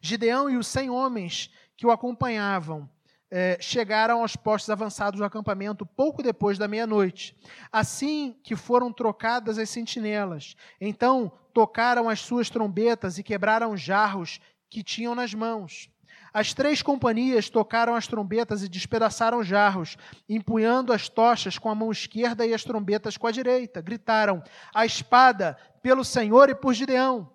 Gideão 0.00 0.48
e 0.48 0.56
os 0.56 0.66
cem 0.66 0.90
homens 0.90 1.50
que 1.76 1.86
o 1.86 1.90
acompanhavam 1.90 2.88
eh, 3.30 3.56
chegaram 3.60 4.22
aos 4.22 4.34
postos 4.34 4.70
avançados 4.70 5.18
do 5.18 5.24
acampamento 5.24 5.86
pouco 5.86 6.22
depois 6.22 6.58
da 6.58 6.66
meia-noite. 6.66 7.36
Assim 7.70 8.36
que 8.42 8.56
foram 8.56 8.92
trocadas 8.92 9.58
as 9.58 9.70
sentinelas, 9.70 10.56
então 10.80 11.30
tocaram 11.54 12.08
as 12.08 12.20
suas 12.20 12.50
trombetas 12.50 13.18
e 13.18 13.22
quebraram 13.22 13.76
jarros 13.76 14.40
que 14.68 14.82
tinham 14.82 15.14
nas 15.14 15.32
mãos. 15.32 15.88
As 16.32 16.54
três 16.54 16.80
companhias 16.80 17.48
tocaram 17.48 17.94
as 17.94 18.06
trombetas 18.06 18.62
e 18.62 18.68
despedaçaram 18.68 19.42
jarros, 19.42 19.96
empunhando 20.28 20.92
as 20.92 21.08
tochas 21.08 21.58
com 21.58 21.68
a 21.68 21.74
mão 21.74 21.90
esquerda 21.90 22.46
e 22.46 22.54
as 22.54 22.62
trombetas 22.62 23.16
com 23.16 23.26
a 23.26 23.32
direita. 23.32 23.80
Gritaram: 23.80 24.42
A 24.72 24.86
espada 24.86 25.56
pelo 25.82 26.04
Senhor 26.04 26.48
e 26.48 26.54
por 26.54 26.72
Gideão. 26.72 27.30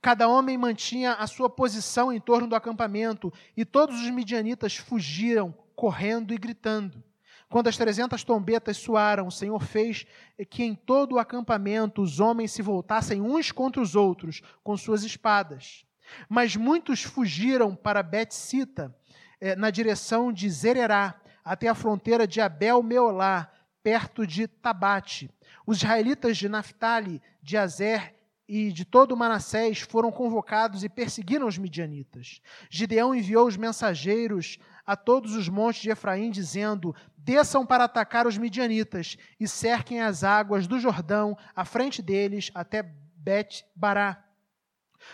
Cada 0.00 0.28
homem 0.28 0.56
mantinha 0.56 1.12
a 1.14 1.26
sua 1.26 1.50
posição 1.50 2.12
em 2.12 2.20
torno 2.20 2.48
do 2.48 2.56
acampamento, 2.56 3.32
e 3.56 3.64
todos 3.64 4.00
os 4.00 4.10
midianitas 4.10 4.76
fugiram, 4.76 5.54
correndo 5.76 6.32
e 6.32 6.38
gritando. 6.38 7.02
Quando 7.50 7.66
as 7.66 7.76
trezentas 7.76 8.22
trombetas 8.22 8.76
soaram, 8.76 9.26
o 9.26 9.32
Senhor 9.32 9.60
fez 9.60 10.06
que 10.48 10.62
em 10.62 10.74
todo 10.74 11.16
o 11.16 11.18
acampamento 11.18 12.00
os 12.00 12.20
homens 12.20 12.52
se 12.52 12.62
voltassem 12.62 13.20
uns 13.20 13.50
contra 13.50 13.82
os 13.82 13.96
outros 13.96 14.40
com 14.62 14.76
suas 14.76 15.02
espadas. 15.02 15.84
Mas 16.28 16.54
muitos 16.54 17.02
fugiram 17.02 17.74
para 17.74 18.02
Bet-Sita, 18.02 18.94
eh, 19.40 19.56
na 19.56 19.70
direção 19.70 20.32
de 20.32 20.48
Zererá, 20.48 21.20
até 21.44 21.66
a 21.68 21.74
fronteira 21.74 22.26
de 22.26 22.40
Abel-Meolá, 22.40 23.50
perto 23.82 24.26
de 24.26 24.46
Tabate. 24.46 25.28
Os 25.66 25.78
israelitas 25.78 26.36
de 26.36 26.48
Naphtali, 26.48 27.20
de 27.42 27.56
Azer 27.56 28.14
e 28.52 28.72
de 28.72 28.84
todo 28.84 29.16
Manassés 29.16 29.78
foram 29.78 30.10
convocados 30.10 30.82
e 30.82 30.88
perseguiram 30.88 31.46
os 31.46 31.56
midianitas. 31.56 32.40
Gideão 32.68 33.14
enviou 33.14 33.46
os 33.46 33.56
mensageiros 33.56 34.58
a 34.84 34.96
todos 34.96 35.36
os 35.36 35.48
montes 35.48 35.82
de 35.82 35.90
Efraim, 35.90 36.32
dizendo: 36.32 36.92
Desçam 37.16 37.64
para 37.64 37.84
atacar 37.84 38.26
os 38.26 38.36
midianitas 38.36 39.16
e 39.38 39.46
cerquem 39.46 40.00
as 40.00 40.24
águas 40.24 40.66
do 40.66 40.80
Jordão 40.80 41.38
à 41.54 41.64
frente 41.64 42.02
deles 42.02 42.50
até 42.52 42.82
Bet-Bará. 42.82 44.24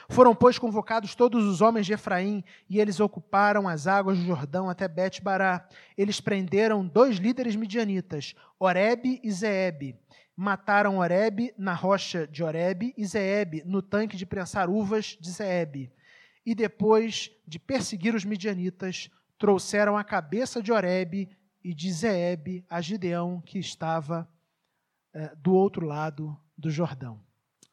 Foram, 0.08 0.34
pois, 0.34 0.58
convocados 0.58 1.14
todos 1.14 1.44
os 1.44 1.60
homens 1.60 1.84
de 1.84 1.92
Efraim, 1.92 2.42
e 2.70 2.80
eles 2.80 3.00
ocuparam 3.00 3.68
as 3.68 3.86
águas 3.86 4.18
do 4.18 4.24
Jordão 4.24 4.70
até 4.70 4.88
Bet-Bará. 4.88 5.68
Eles 5.96 6.22
prenderam 6.22 6.86
dois 6.86 7.18
líderes 7.18 7.54
midianitas, 7.54 8.34
Oreb 8.58 9.20
e 9.22 9.30
Zeeb, 9.30 9.94
mataram 10.36 10.98
Oreb 10.98 11.54
na 11.56 11.72
rocha 11.72 12.26
de 12.26 12.44
Oreb 12.44 12.92
e 12.96 13.06
Zeeb 13.06 13.62
no 13.64 13.80
tanque 13.80 14.16
de 14.16 14.26
prensar 14.26 14.68
uvas 14.68 15.16
de 15.18 15.30
Zeeb. 15.30 15.90
E 16.44 16.54
depois 16.54 17.30
de 17.46 17.58
perseguir 17.58 18.14
os 18.14 18.24
midianitas, 18.24 19.10
trouxeram 19.38 19.96
a 19.96 20.04
cabeça 20.04 20.62
de 20.62 20.70
Oreb 20.70 21.28
e 21.64 21.74
de 21.74 21.90
Zeeb 21.90 22.64
a 22.68 22.80
Gideão, 22.80 23.40
que 23.40 23.58
estava 23.58 24.28
eh, 25.12 25.34
do 25.36 25.54
outro 25.54 25.86
lado 25.86 26.38
do 26.56 26.70
Jordão. 26.70 27.20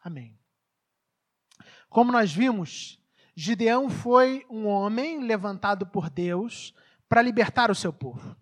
Amém. 0.04 0.38
Como 1.90 2.12
nós 2.12 2.34
vimos, 2.34 3.00
Gideão 3.36 3.90
foi 3.90 4.46
um 4.50 4.66
homem 4.66 5.24
levantado 5.24 5.86
por 5.86 6.10
Deus 6.10 6.74
para 7.08 7.22
libertar 7.22 7.70
o 7.70 7.76
seu 7.76 7.94
povo. 7.94 8.36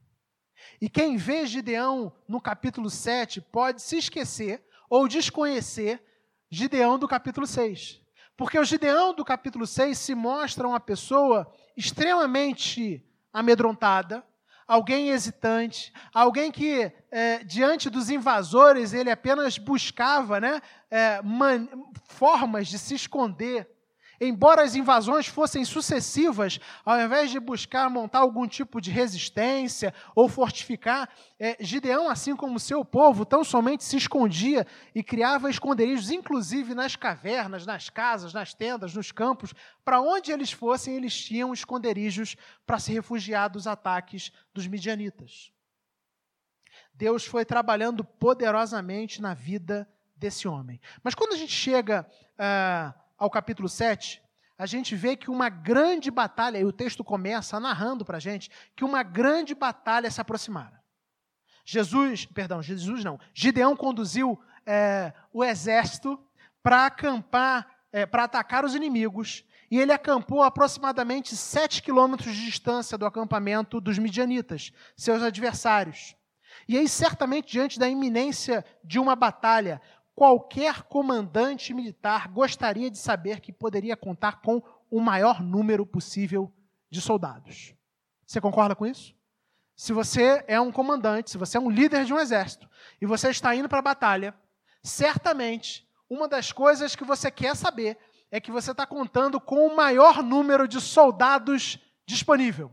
E 0.80 0.90
quem 0.90 1.18
vê 1.18 1.46
Gideão 1.46 2.14
no 2.28 2.42
capítulo 2.42 2.90
7 2.90 3.42
pode 3.42 3.82
se 3.82 3.98
esquecer 3.98 4.64
ou 4.90 5.08
desconhecer 5.08 6.02
Gideão 6.50 7.00
do 7.00 7.08
capítulo 7.08 7.48
6. 7.48 8.02
Porque 8.36 8.58
o 8.58 8.66
Gideão 8.66 9.14
do 9.14 9.24
capítulo 9.24 9.68
6 9.68 9.98
se 9.98 10.16
mostra 10.16 10.68
uma 10.68 10.80
pessoa 10.80 11.52
extremamente 11.78 13.06
amedrontada, 13.32 14.26
alguém 14.68 15.10
hesitante, 15.10 15.94
alguém 16.14 16.52
que, 16.52 16.92
é, 17.12 17.44
diante 17.44 17.90
dos 17.90 18.10
invasores, 18.10 18.94
ele 18.94 19.12
apenas 19.12 19.58
buscava 19.58 20.40
né, 20.40 20.62
é, 20.90 21.22
formas 22.06 22.68
de 22.68 22.80
se 22.80 22.96
esconder. 22.96 23.70
Embora 24.24 24.62
as 24.62 24.76
invasões 24.76 25.26
fossem 25.26 25.66
sucessivas, 25.66 26.60
ao 26.86 27.02
invés 27.02 27.32
de 27.32 27.40
buscar 27.40 27.90
montar 27.90 28.20
algum 28.20 28.48
tipo 28.48 28.80
de 28.80 28.92
resistência 28.92 29.92
ou 30.14 30.30
fortificar, 30.30 31.10
é, 31.40 31.58
Gideão, 31.60 32.08
assim 32.08 32.36
como 32.36 32.60
seu 32.60 32.86
povo, 32.86 33.26
tão 33.26 33.44
somente 33.44 33.84
se 33.84 33.98
escondia 33.98 34.68
e 34.94 35.02
criava 35.02 35.50
esconderijos, 35.50 36.12
inclusive 36.12 36.76
nas 36.76 36.96
cavernas, 36.96 37.66
nas 37.66 37.90
casas, 37.90 38.32
nas 38.32 38.54
tendas, 38.54 38.94
nos 38.94 39.12
campos. 39.12 39.56
Para 39.84 40.00
onde 40.00 40.32
eles 40.32 40.52
fossem, 40.52 40.96
eles 40.96 41.20
tinham 41.20 41.52
esconderijos 41.52 42.36
para 42.64 42.78
se 42.78 42.94
refugiar 42.94 43.50
dos 43.50 43.66
ataques 43.66 44.32
dos 44.54 44.68
midianitas. 44.68 45.52
Deus 46.94 47.26
foi 47.26 47.44
trabalhando 47.44 48.04
poderosamente 48.04 49.20
na 49.20 49.34
vida 49.34 49.90
desse 50.16 50.48
homem. 50.48 50.80
Mas 51.04 51.16
quando 51.16 51.34
a 51.34 51.38
gente 51.38 51.54
chega. 51.54 52.08
Uh, 52.38 53.01
ao 53.22 53.30
capítulo 53.30 53.70
7, 53.70 54.20
a 54.58 54.66
gente 54.66 54.96
vê 54.96 55.16
que 55.16 55.30
uma 55.30 55.48
grande 55.48 56.10
batalha, 56.10 56.58
e 56.58 56.66
o 56.66 56.72
texto 56.72 57.04
começa 57.04 57.60
narrando 57.60 58.04
para 58.04 58.18
a 58.18 58.20
gente, 58.20 58.50
que 58.76 58.84
uma 58.84 59.04
grande 59.04 59.54
batalha 59.54 60.10
se 60.10 60.20
aproximara. 60.20 60.82
Jesus, 61.64 62.26
perdão, 62.26 62.64
Jesus 62.64 63.04
não, 63.04 63.20
Gideão 63.32 63.76
conduziu 63.76 64.42
é, 64.66 65.14
o 65.32 65.44
exército 65.44 66.20
para 66.64 66.88
acampar, 66.88 67.70
é, 67.94 68.08
para 68.08 68.24
atacar 68.24 68.66
os 68.66 68.74
inimigos, 68.74 69.46
e 69.70 69.80
ele 69.80 69.94
acampou 69.94 70.42
a 70.42 70.48
aproximadamente 70.48 71.38
sete 71.38 71.84
quilômetros 71.84 72.34
de 72.34 72.44
distância 72.44 72.98
do 72.98 73.06
acampamento 73.06 73.80
dos 73.80 74.00
midianitas, 74.00 74.72
seus 74.98 75.22
adversários. 75.22 76.16
E 76.68 76.76
aí, 76.76 76.90
certamente, 76.90 77.52
diante 77.52 77.78
da 77.78 77.88
iminência 77.88 78.66
de 78.84 78.98
uma 78.98 79.16
batalha, 79.16 79.80
qualquer 80.22 80.84
comandante 80.84 81.74
militar 81.74 82.28
gostaria 82.28 82.92
de 82.92 82.98
saber 83.00 83.40
que 83.40 83.52
poderia 83.52 83.98
contar 83.98 84.40
com 84.40 84.62
o 84.88 85.02
maior 85.02 85.42
número 85.42 85.84
possível 85.84 86.54
de 86.92 87.02
soldados. 87.02 87.74
Você 88.28 88.40
concorda 88.40 88.76
com 88.76 88.86
isso? 88.86 89.16
Se 89.76 89.92
você 89.92 90.46
é 90.48 90.62
um 90.62 90.72
comandante, 90.72 91.32
se 91.32 91.40
você 91.40 91.58
é 91.58 91.60
um 91.60 91.72
líder 91.72 92.06
de 92.06 92.14
um 92.14 92.20
exército 92.20 92.70
e 93.02 93.06
você 93.08 93.32
está 93.32 93.56
indo 93.56 93.68
para 93.68 93.80
a 93.80 93.82
batalha, 93.82 94.36
certamente 94.84 95.90
uma 96.08 96.28
das 96.28 96.52
coisas 96.52 96.96
que 96.96 97.04
você 97.04 97.32
quer 97.32 97.56
saber 97.56 97.98
é 98.30 98.40
que 98.40 98.52
você 98.52 98.74
está 98.74 98.86
contando 98.86 99.42
com 99.42 99.66
o 99.66 99.76
maior 99.76 100.22
número 100.22 100.68
de 100.68 100.80
soldados 100.80 101.80
disponível. 102.06 102.72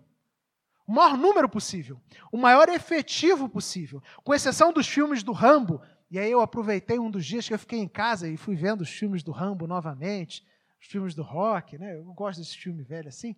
O 0.87 0.93
maior 0.93 1.17
número 1.17 1.49
possível, 1.49 1.99
o 2.31 2.37
maior 2.37 2.69
efetivo 2.69 3.49
possível. 3.49 4.03
Com 4.23 4.35
exceção 4.35 4.71
dos 4.71 4.87
filmes 4.87 5.23
do 5.23 5.33
Rambo, 5.33 5.81
e 6.11 6.19
aí 6.19 6.31
eu 6.31 6.41
aproveitei 6.41 6.99
um 6.99 7.11
dos 7.11 7.25
dias 7.25 7.47
que 7.47 7.53
eu 7.53 7.59
fiquei 7.59 7.79
em 7.79 7.89
casa 7.89 8.29
e 8.29 8.37
fui 8.37 8.57
vendo 8.57 8.81
os 8.81 8.89
filmes 8.89 9.23
do 9.23 9.31
Rambo 9.31 9.67
novamente, 9.67 10.45
os 10.81 10.87
filmes 10.87 11.15
do 11.15 11.23
rock, 11.23 11.77
né? 11.77 11.97
Eu 11.97 12.05
gosto 12.15 12.39
desse 12.39 12.57
filme 12.57 12.83
velho 12.83 13.09
assim. 13.09 13.37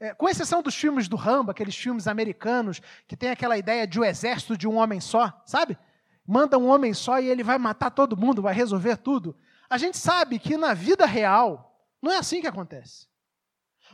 É, 0.00 0.14
com 0.14 0.28
exceção 0.28 0.62
dos 0.62 0.74
filmes 0.74 1.06
do 1.06 1.16
Rambo, 1.16 1.50
aqueles 1.50 1.76
filmes 1.76 2.08
americanos 2.08 2.80
que 3.06 3.16
tem 3.16 3.30
aquela 3.30 3.56
ideia 3.56 3.86
de 3.86 4.00
um 4.00 4.04
exército 4.04 4.56
de 4.56 4.66
um 4.66 4.76
homem 4.76 5.00
só, 5.00 5.42
sabe? 5.46 5.78
Manda 6.26 6.58
um 6.58 6.66
homem 6.68 6.92
só 6.92 7.20
e 7.20 7.28
ele 7.28 7.42
vai 7.42 7.58
matar 7.58 7.90
todo 7.90 8.16
mundo, 8.16 8.42
vai 8.42 8.54
resolver 8.54 8.96
tudo. 8.96 9.36
A 9.70 9.78
gente 9.78 9.96
sabe 9.96 10.38
que 10.38 10.56
na 10.56 10.74
vida 10.74 11.06
real 11.06 11.86
não 12.02 12.12
é 12.12 12.16
assim 12.16 12.40
que 12.40 12.46
acontece. 12.46 13.06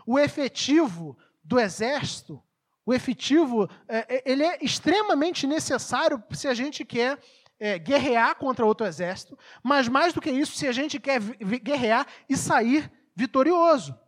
O 0.06 0.18
efetivo 0.18 1.16
do 1.42 1.58
exército, 1.58 2.42
o 2.86 2.94
efetivo, 2.94 3.68
é, 3.88 4.16
é 4.16 4.22
ele 4.24 4.44
é 4.44 4.58
extremamente 4.62 5.46
necessário 5.46 6.22
se 6.30 6.48
a 6.48 6.54
gente 6.54 6.84
quer 6.84 7.18
é, 7.58 7.78
guerrear 7.78 8.36
contra 8.36 8.64
outro 8.64 8.86
exército, 8.86 9.38
mas 9.62 9.88
mais 9.88 10.12
do 10.12 10.20
que 10.20 10.30
isso, 10.30 10.56
se 10.56 10.66
a 10.66 10.72
gente 10.72 10.98
quer 10.98 11.20
guerrear 11.62 12.06
e 12.28 12.36
sair 12.36 12.90
vitorioso. 13.14 13.98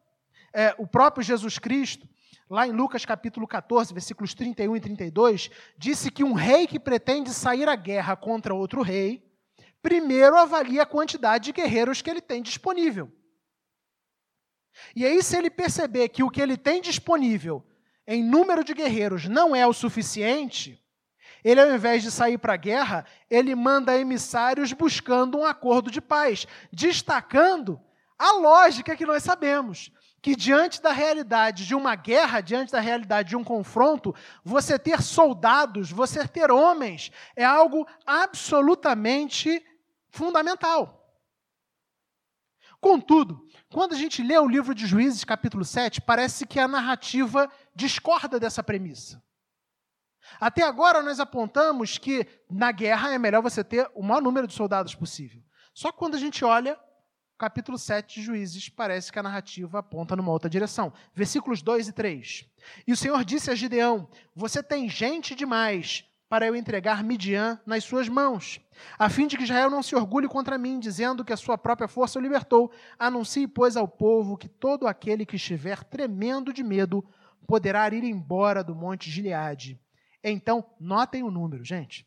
É, 0.53 0.75
o 0.79 0.87
próprio 0.87 1.23
Jesus 1.23 1.59
Cristo, 1.59 2.09
lá 2.49 2.67
em 2.67 2.73
Lucas 2.73 3.05
capítulo 3.05 3.47
14, 3.47 3.93
versículos 3.93 4.35
31 4.35 4.77
e 4.77 4.81
32, 4.81 5.51
disse 5.77 6.11
que 6.11 6.25
um 6.25 6.33
rei 6.33 6.67
que 6.67 6.81
pretende 6.81 7.33
sair 7.33 7.69
à 7.69 7.77
guerra 7.77 8.17
contra 8.17 8.55
outro 8.55 8.83
rei, 8.83 9.23
primeiro 9.83 10.37
avalia 10.37 10.83
a 10.83 10.87
quantidade 10.87 11.45
de 11.45 11.53
guerreiros 11.53 12.03
que 12.03 12.11
ele 12.11 12.21
tem 12.21 12.43
disponível. 12.43 13.13
E 14.95 15.07
aí, 15.07 15.23
se 15.23 15.37
ele 15.37 15.51
perceber 15.51 16.09
que 16.09 16.23
o 16.23 16.31
que 16.31 16.41
ele 16.41 16.57
tem 16.57 16.81
disponível 16.81 17.65
em 18.07 18.23
número 18.23 18.63
de 18.63 18.75
guerreiros 18.75 19.27
não 19.27 19.55
é 19.55 19.67
o 19.67 19.73
suficiente, 19.73 20.83
ele, 21.45 21.61
ao 21.61 21.71
invés 21.71 22.03
de 22.03 22.11
sair 22.11 22.39
para 22.39 22.55
a 22.55 22.59
guerra, 22.59 23.05
ele 23.31 23.55
manda 23.55 23.99
emissários 23.99 24.73
buscando 24.73 25.39
um 25.39 25.45
acordo 25.45 25.91
de 25.91 26.01
paz, 26.01 26.47
destacando 26.73 27.81
a 28.19 28.33
lógica 28.33 28.97
que 28.97 29.07
nós 29.07 29.23
sabemos. 29.23 29.91
Que 30.23 30.35
diante 30.35 30.83
da 30.83 30.91
realidade 30.91 31.67
de 31.67 31.75
uma 31.75 31.95
guerra, 31.95 32.41
diante 32.41 32.73
da 32.73 32.81
realidade 32.81 33.29
de 33.29 33.37
um 33.37 33.45
confronto, 33.45 34.15
você 34.43 34.79
ter 34.79 35.01
soldados, 35.03 35.91
você 35.91 36.27
ter 36.27 36.51
homens, 36.51 37.13
é 37.37 37.45
algo 37.45 37.87
absolutamente 38.05 39.65
fundamental. 40.11 40.97
Contudo, 42.81 43.47
quando 43.71 43.95
a 43.95 43.97
gente 43.97 44.23
lê 44.23 44.39
o 44.39 44.49
livro 44.49 44.75
de 44.75 44.87
Juízes, 44.87 45.25
capítulo 45.25 45.65
7, 45.65 46.01
parece 46.01 46.47
que 46.47 46.59
a 46.59 46.69
narrativa 46.69 47.51
discorda 47.75 48.41
dessa 48.41 48.63
premissa. 48.63 49.23
Até 50.41 50.63
agora 50.63 51.03
nós 51.03 51.21
apontamos 51.21 51.99
que 51.99 52.27
na 52.51 52.73
guerra 52.73 53.13
é 53.13 53.19
melhor 53.19 53.43
você 53.43 53.63
ter 53.63 53.91
o 53.95 54.03
maior 54.03 54.21
número 54.21 54.47
de 54.47 54.55
soldados 54.55 54.95
possível. 54.95 55.43
Só 55.73 55.93
que 55.93 55.99
quando 55.99 56.15
a 56.15 56.19
gente 56.19 56.45
olha 56.45 56.79
capítulo 57.39 57.77
7 57.77 58.15
de 58.15 58.23
Juízes, 58.23 58.69
parece 58.69 59.13
que 59.13 59.19
a 59.19 59.23
narrativa 59.23 59.79
aponta 59.79 60.17
numa 60.17 60.33
outra 60.33 60.49
direção. 60.49 60.93
Versículos 61.15 61.63
2 61.63 61.89
e 61.89 61.93
3. 61.93 62.47
E 62.87 62.93
o 62.93 62.97
Senhor 62.97 63.25
disse 63.25 63.51
a 63.51 63.55
Gideão: 63.55 64.09
Você 64.35 64.63
tem 64.63 64.89
gente 64.89 65.35
demais 65.35 66.05
para 66.29 66.47
eu 66.47 66.57
entregar 66.57 67.05
Midian 67.05 67.61
nas 67.65 67.85
suas 67.85 68.09
mãos, 68.09 68.61
a 68.99 69.09
fim 69.09 69.27
de 69.27 69.37
que 69.37 69.45
Israel 69.45 69.71
não 69.71 69.83
se 69.83 69.95
orgulhe 69.95 70.27
contra 70.27 70.59
mim, 70.59 70.81
dizendo 70.81 71.25
que 71.25 71.33
a 71.33 71.37
sua 71.37 71.57
própria 71.57 71.87
força 71.87 72.19
o 72.19 72.23
libertou. 72.23 72.73
Anuncie, 72.99 73.47
pois, 73.47 73.77
ao 73.77 73.87
povo 73.87 74.37
que 74.37 74.49
todo 74.49 74.89
aquele 74.89 75.25
que 75.25 75.37
estiver 75.37 75.85
tremendo 75.85 76.53
de 76.53 76.65
medo 76.65 77.05
poderá 77.47 77.87
ir 77.89 78.03
embora 78.03 78.65
do 78.65 78.75
monte 78.75 79.09
Gileade 79.09 79.79
então, 80.31 80.65
notem 80.81 81.23
o 81.23 81.31
número, 81.31 81.65
gente. 81.65 82.07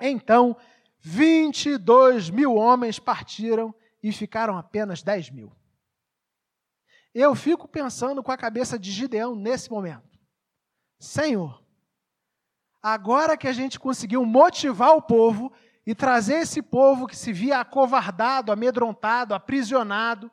Então, 0.00 0.56
22 1.00 2.30
mil 2.30 2.54
homens 2.54 2.98
partiram 2.98 3.74
e 4.02 4.12
ficaram 4.12 4.56
apenas 4.56 5.02
10 5.02 5.30
mil. 5.30 5.52
Eu 7.14 7.34
fico 7.34 7.68
pensando 7.68 8.22
com 8.22 8.32
a 8.32 8.36
cabeça 8.36 8.78
de 8.78 8.90
Gideão 8.90 9.36
nesse 9.36 9.70
momento. 9.70 10.18
Senhor, 10.98 11.62
agora 12.82 13.36
que 13.36 13.46
a 13.46 13.52
gente 13.52 13.78
conseguiu 13.78 14.24
motivar 14.24 14.96
o 14.96 15.02
povo 15.02 15.52
e 15.86 15.94
trazer 15.94 16.36
esse 16.36 16.62
povo 16.62 17.06
que 17.06 17.16
se 17.16 17.32
via 17.32 17.60
acovardado, 17.60 18.50
amedrontado, 18.50 19.34
aprisionado, 19.34 20.30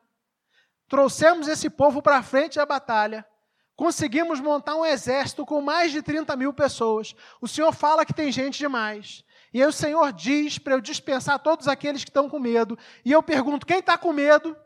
trouxemos 0.88 1.46
esse 1.46 1.68
povo 1.68 2.02
para 2.02 2.22
frente 2.22 2.56
da 2.56 2.66
batalha, 2.66 3.26
Conseguimos 3.76 4.40
montar 4.40 4.76
um 4.76 4.84
exército 4.84 5.46
com 5.46 5.60
mais 5.60 5.92
de 5.92 6.02
30 6.02 6.36
mil 6.36 6.52
pessoas. 6.52 7.14
O 7.40 7.48
Senhor 7.48 7.72
fala 7.72 8.04
que 8.04 8.12
tem 8.12 8.30
gente 8.30 8.58
demais. 8.58 9.24
E 9.52 9.60
aí 9.62 9.68
o 9.68 9.72
Senhor 9.72 10.12
diz 10.12 10.58
para 10.58 10.74
eu 10.74 10.80
dispensar 10.80 11.38
todos 11.38 11.68
aqueles 11.68 12.04
que 12.04 12.10
estão 12.10 12.28
com 12.28 12.38
medo. 12.38 12.78
E 13.04 13.12
eu 13.12 13.22
pergunto: 13.22 13.66
quem 13.66 13.78
está 13.78 13.98
com 13.98 14.12
medo? 14.12 14.56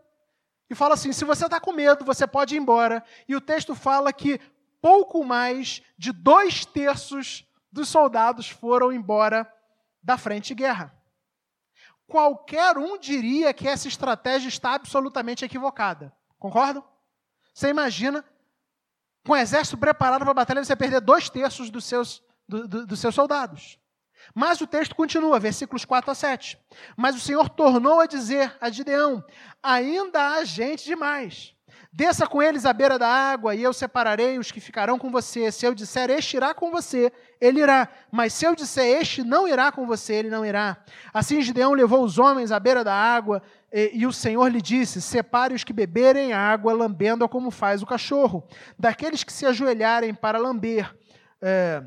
E 0.69 0.75
fala 0.75 0.95
assim: 0.95 1.13
se 1.13 1.25
você 1.25 1.47
está 1.47 1.61
com 1.61 1.73
medo, 1.73 2.05
você 2.05 2.27
pode 2.27 2.55
ir 2.55 2.59
embora. 2.59 3.05
E 3.29 3.35
o 3.35 3.41
texto 3.41 3.75
fala 3.75 4.13
que 4.13 4.41
pouco 4.81 5.25
mais 5.25 5.83
de 5.97 6.13
dois 6.13 6.65
terços 6.65 7.45
dos 7.73 7.89
soldados 7.89 8.49
foram 8.49 8.93
embora 8.93 9.51
da 10.03 10.17
frente 10.17 10.49
de 10.49 10.55
guerra. 10.55 10.95
Qualquer 12.07 12.79
um 12.79 12.97
diria 12.97 13.53
que 13.53 13.67
essa 13.67 13.89
estratégia 13.89 14.49
está 14.49 14.75
absolutamente 14.75 15.45
equivocada. 15.45 16.13
Concordam? 16.39 16.85
Você 17.53 17.69
imagina 17.69 18.25
com 19.27 19.33
o 19.33 19.37
exército 19.37 19.77
preparado 19.77 20.21
para 20.21 20.31
a 20.31 20.35
batalha, 20.35 20.65
você 20.65 20.77
perder 20.77 21.01
dois 21.01 21.29
terços 21.29 21.69
dos 21.69 21.85
seus, 21.85 22.23
do, 22.49 22.67
do, 22.67 22.87
dos 22.87 23.01
seus 23.01 23.15
soldados. 23.15 23.79
Mas 24.35 24.61
o 24.61 24.67
texto 24.67 24.95
continua, 24.95 25.39
versículos 25.39 25.85
4 25.85 26.11
a 26.11 26.15
7. 26.15 26.59
Mas 26.97 27.17
o 27.17 27.21
Senhor 27.21 27.49
tornou 27.49 28.01
a 28.01 28.07
dizer 28.07 28.57
a 28.61 28.71
Gideão: 28.71 29.25
Ainda 29.63 30.31
há 30.31 30.45
gente 30.45 30.85
demais. 30.85 31.55
Desça 31.93 32.27
com 32.27 32.43
eles 32.43 32.67
à 32.67 32.75
beira 32.75 32.99
da 32.99 33.09
água, 33.09 33.55
e 33.55 33.63
eu 33.63 33.73
separarei 33.73 34.39
os 34.39 34.53
que 34.53 34.61
ficarão 34.61 34.99
com 34.99 35.11
você. 35.11 35.51
Se 35.51 35.65
eu 35.65 35.75
disser, 35.75 36.11
este 36.11 36.37
irá 36.37 36.53
com 36.53 36.71
você, 36.71 37.11
ele 37.41 37.61
irá. 37.61 37.89
Mas 38.13 38.35
se 38.35 38.45
eu 38.45 38.55
disser, 38.55 39.01
este 39.01 39.23
não 39.23 39.49
irá 39.49 39.73
com 39.73 39.87
você, 39.87 40.15
ele 40.15 40.29
não 40.29 40.45
irá. 40.45 40.77
Assim 41.13 41.41
Gideão 41.41 41.73
levou 41.73 42.05
os 42.05 42.19
homens 42.19 42.53
à 42.53 42.61
beira 42.61 42.85
da 42.85 42.93
água, 42.93 43.43
e, 43.73 43.99
e 43.99 44.07
o 44.07 44.13
Senhor 44.13 44.49
lhe 44.49 44.63
disse: 44.63 45.01
Separe 45.01 45.55
os 45.55 45.65
que 45.65 45.73
beberem 45.73 46.33
água, 46.33 46.73
lambendo-a 46.73 47.29
como 47.29 47.51
faz 47.51 47.83
o 47.83 47.87
cachorro, 47.87 48.47
daqueles 48.79 49.25
que 49.25 49.33
se 49.33 49.47
ajoelharem 49.47 50.15
para 50.15 50.39
lamber. 50.39 50.95
É, 51.41 51.83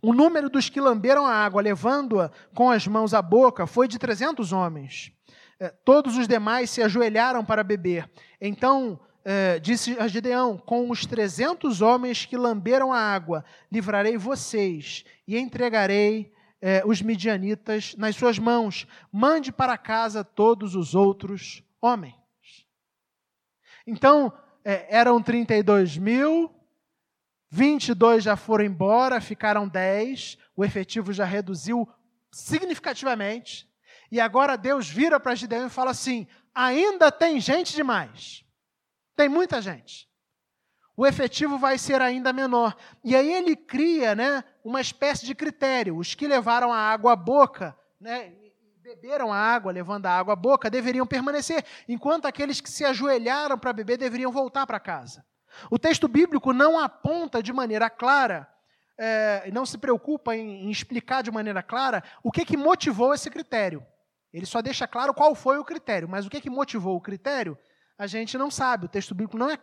o 0.00 0.12
número 0.12 0.48
dos 0.48 0.68
que 0.68 0.80
lamberam 0.80 1.26
a 1.26 1.32
água, 1.32 1.60
levando-a 1.60 2.30
com 2.54 2.70
as 2.70 2.86
mãos 2.86 3.12
à 3.12 3.20
boca, 3.20 3.66
foi 3.66 3.88
de 3.88 3.98
trezentos 3.98 4.52
homens. 4.52 5.12
É, 5.58 5.70
todos 5.84 6.16
os 6.16 6.28
demais 6.28 6.70
se 6.70 6.82
ajoelharam 6.82 7.44
para 7.44 7.64
beber. 7.64 8.08
Então 8.40 9.00
é, 9.24 9.58
disse 9.58 9.96
a 9.98 10.06
Gideão: 10.06 10.56
Com 10.56 10.90
os 10.90 11.04
trezentos 11.04 11.82
homens 11.82 12.24
que 12.24 12.36
lamberam 12.36 12.92
a 12.92 12.98
água, 12.98 13.44
livrarei 13.70 14.16
vocês 14.16 15.04
e 15.26 15.36
entregarei 15.36 16.32
é, 16.60 16.82
os 16.84 17.00
midianitas 17.02 17.94
nas 17.96 18.16
suas 18.16 18.38
mãos. 18.38 18.86
Mande 19.12 19.52
para 19.52 19.78
casa 19.78 20.24
todos 20.24 20.74
os 20.74 20.94
outros 20.94 21.62
homens. 21.80 22.14
Então, 23.86 24.32
é, 24.64 24.86
eram 24.94 25.22
32 25.22 25.96
mil, 25.96 26.54
22 27.50 28.24
já 28.24 28.36
foram 28.36 28.64
embora, 28.64 29.20
ficaram 29.20 29.66
10, 29.66 30.36
o 30.54 30.64
efetivo 30.64 31.12
já 31.12 31.24
reduziu 31.24 31.88
significativamente. 32.30 33.68
E 34.10 34.20
agora 34.20 34.56
Deus 34.56 34.88
vira 34.88 35.18
para 35.20 35.34
Gideão 35.34 35.66
e 35.66 35.70
fala 35.70 35.90
assim: 35.90 36.26
ainda 36.54 37.10
tem 37.10 37.40
gente 37.40 37.74
demais. 37.74 38.44
Tem 39.16 39.28
muita 39.28 39.60
gente. 39.60 40.07
O 40.98 41.06
efetivo 41.06 41.58
vai 41.58 41.78
ser 41.78 42.02
ainda 42.02 42.32
menor. 42.32 42.76
E 43.04 43.14
aí 43.14 43.32
ele 43.32 43.54
cria 43.54 44.16
né, 44.16 44.42
uma 44.64 44.80
espécie 44.80 45.24
de 45.24 45.32
critério. 45.32 45.96
Os 45.96 46.12
que 46.12 46.26
levaram 46.26 46.72
a 46.72 46.76
água 46.76 47.12
à 47.12 47.16
boca, 47.16 47.78
né, 48.00 48.32
beberam 48.82 49.32
a 49.32 49.36
água, 49.36 49.70
levando 49.70 50.06
a 50.06 50.10
água 50.10 50.32
à 50.32 50.36
boca, 50.36 50.68
deveriam 50.68 51.06
permanecer, 51.06 51.64
enquanto 51.88 52.26
aqueles 52.26 52.60
que 52.60 52.68
se 52.68 52.84
ajoelharam 52.84 53.56
para 53.56 53.72
beber 53.72 53.96
deveriam 53.96 54.32
voltar 54.32 54.66
para 54.66 54.80
casa. 54.80 55.24
O 55.70 55.78
texto 55.78 56.08
bíblico 56.08 56.52
não 56.52 56.76
aponta 56.76 57.40
de 57.40 57.52
maneira 57.52 57.88
clara, 57.88 58.48
é, 58.98 59.48
não 59.52 59.64
se 59.64 59.78
preocupa 59.78 60.34
em, 60.34 60.64
em, 60.66 60.70
explicar 60.70 61.22
de 61.22 61.30
maneira 61.30 61.62
clara 61.62 62.02
o 62.24 62.32
que, 62.32 62.44
que 62.44 62.56
motivou 62.56 63.14
esse 63.14 63.30
critério. 63.30 63.86
Ele 64.32 64.46
só 64.46 64.60
deixa 64.60 64.84
claro 64.88 65.14
qual 65.14 65.32
foi 65.36 65.58
o 65.58 65.64
critério, 65.64 66.08
mas 66.08 66.26
o 66.26 66.30
que, 66.30 66.40
que 66.40 66.50
motivou 66.50 66.96
o 66.96 67.00
critério 67.00 67.56
a 67.98 68.06
gente 68.06 68.38
não 68.38 68.48
sabe, 68.48 68.86
o 68.86 68.88
texto 68.88 69.12
bíblico 69.12 69.36
não 69.36 69.50
é, 69.50 69.58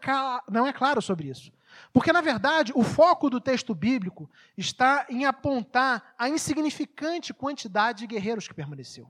não 0.52 0.67
é 0.67 0.74
claro 0.74 1.02
sobre 1.02 1.30
isso. 1.30 1.54
Porque, 1.93 2.12
na 2.12 2.19
verdade, 2.19 2.74
o 2.76 2.84
foco 2.84 3.30
do 3.30 3.39
texto 3.39 3.74
bíblico 3.74 4.30
está 4.58 5.06
em 5.10 5.26
apontar 5.26 6.13
a 6.17 6.28
insignificante 6.28 7.34
quantidade 7.34 8.00
de 8.00 8.08
guerreiros 8.08 8.48
que 8.48 8.54
permaneceu. 8.54 9.10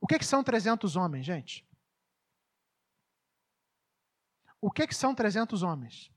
O 0.00 0.06
que, 0.06 0.18
que 0.18 0.24
são 0.24 0.42
300 0.42 0.96
homens, 0.96 1.26
gente? 1.26 1.66
O 4.62 4.70
que, 4.70 4.86
que 4.86 4.94
são 4.94 5.14
300 5.14 5.62
homens? 5.62 6.10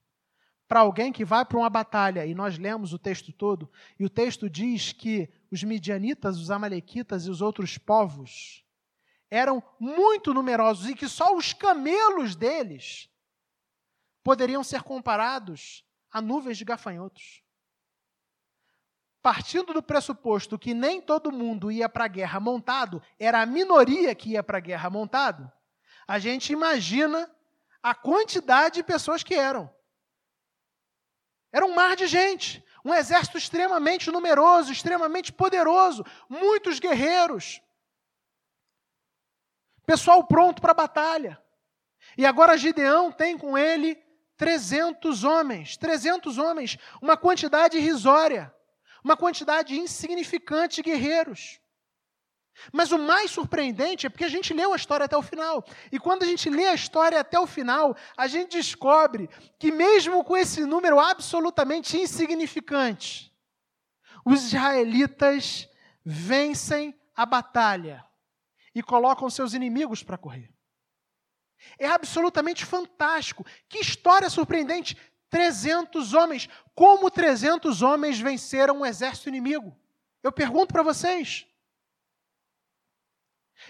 Para 0.67 0.79
alguém 0.79 1.11
que 1.11 1.25
vai 1.25 1.43
para 1.43 1.57
uma 1.57 1.69
batalha, 1.69 2.25
e 2.25 2.33
nós 2.33 2.57
lemos 2.57 2.93
o 2.93 2.99
texto 2.99 3.33
todo, 3.33 3.69
e 3.99 4.05
o 4.05 4.09
texto 4.09 4.49
diz 4.49 4.93
que 4.93 5.29
os 5.51 5.63
midianitas, 5.63 6.39
os 6.39 6.49
amalequitas 6.49 7.25
e 7.25 7.29
os 7.29 7.41
outros 7.41 7.77
povos 7.77 8.62
eram 9.33 9.63
muito 9.79 10.31
numerosos 10.31 10.87
e 10.87 10.93
que 10.93 11.09
só 11.09 11.35
os 11.35 11.53
camelos 11.53 12.35
deles 12.35 13.09
poderiam 14.23 14.63
ser 14.63 14.83
comparados 14.83 15.83
a 16.11 16.21
nuvens 16.21 16.55
de 16.55 16.63
gafanhotos. 16.63 17.41
Partindo 19.23 19.73
do 19.73 19.81
pressuposto 19.81 20.59
que 20.59 20.75
nem 20.75 21.01
todo 21.01 21.31
mundo 21.31 21.71
ia 21.71 21.89
para 21.89 22.05
a 22.05 22.07
guerra 22.07 22.39
montado, 22.39 23.01
era 23.17 23.41
a 23.41 23.45
minoria 23.47 24.13
que 24.13 24.33
ia 24.33 24.43
para 24.43 24.59
a 24.59 24.61
guerra 24.61 24.87
montado, 24.91 25.51
a 26.07 26.19
gente 26.19 26.53
imagina 26.53 27.27
a 27.81 27.95
quantidade 27.95 28.75
de 28.75 28.83
pessoas 28.83 29.23
que 29.23 29.33
eram. 29.33 29.67
Era 31.51 31.65
um 31.65 31.73
mar 31.73 31.95
de 31.95 32.05
gente, 32.05 32.63
um 32.85 32.93
exército 32.93 33.39
extremamente 33.39 34.11
numeroso, 34.11 34.71
extremamente 34.71 35.33
poderoso, 35.33 36.05
muitos 36.29 36.79
guerreiros. 36.79 37.62
Pessoal 39.85 40.23
pronto 40.25 40.61
para 40.61 40.71
a 40.71 40.75
batalha. 40.75 41.41
E 42.17 42.25
agora 42.25 42.57
Gideão 42.57 43.11
tem 43.11 43.37
com 43.37 43.57
ele 43.57 43.95
300 44.37 45.23
homens. 45.23 45.77
300 45.77 46.37
homens, 46.37 46.77
uma 47.01 47.17
quantidade 47.17 47.77
irrisória, 47.77 48.53
uma 49.03 49.17
quantidade 49.17 49.77
insignificante 49.77 50.77
de 50.77 50.89
guerreiros. 50.89 51.59
Mas 52.71 52.91
o 52.91 52.99
mais 52.99 53.31
surpreendente 53.31 54.05
é 54.05 54.09
porque 54.09 54.23
a 54.23 54.29
gente 54.29 54.53
leu 54.53 54.73
a 54.73 54.75
história 54.75 55.05
até 55.05 55.17
o 55.17 55.21
final. 55.21 55.65
E 55.91 55.99
quando 55.99 56.23
a 56.23 56.25
gente 56.25 56.49
lê 56.49 56.67
a 56.67 56.73
história 56.73 57.19
até 57.19 57.39
o 57.39 57.47
final, 57.47 57.95
a 58.15 58.27
gente 58.27 58.57
descobre 58.57 59.29
que, 59.57 59.71
mesmo 59.71 60.23
com 60.23 60.37
esse 60.37 60.63
número 60.65 60.99
absolutamente 60.99 61.97
insignificante, 61.97 63.33
os 64.23 64.45
israelitas 64.45 65.67
vencem 66.05 66.95
a 67.15 67.25
batalha 67.25 68.05
e 68.73 68.81
colocam 68.81 69.29
seus 69.29 69.53
inimigos 69.53 70.03
para 70.03 70.17
correr. 70.17 70.51
É 71.77 71.87
absolutamente 71.87 72.65
fantástico. 72.65 73.45
Que 73.69 73.79
história 73.79 74.29
surpreendente! 74.29 74.97
300 75.29 76.13
homens. 76.13 76.47
Como 76.75 77.09
300 77.09 77.81
homens 77.81 78.19
venceram 78.19 78.79
um 78.79 78.85
exército 78.85 79.29
inimigo? 79.29 79.75
Eu 80.21 80.31
pergunto 80.31 80.71
para 80.71 80.83
vocês. 80.83 81.47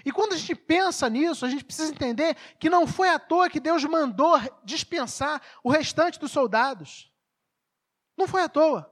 E 0.03 0.11
quando 0.11 0.33
a 0.33 0.37
gente 0.37 0.55
pensa 0.55 1.09
nisso, 1.09 1.45
a 1.45 1.49
gente 1.49 1.63
precisa 1.63 1.91
entender 1.91 2.35
que 2.59 2.69
não 2.69 2.85
foi 2.85 3.09
à 3.09 3.19
toa 3.19 3.49
que 3.49 3.59
Deus 3.59 3.83
mandou 3.85 4.37
dispensar 4.63 5.41
o 5.63 5.69
restante 5.69 6.19
dos 6.19 6.31
soldados. 6.31 7.11
Não 8.17 8.27
foi 8.27 8.41
à 8.41 8.49
toa. 8.49 8.91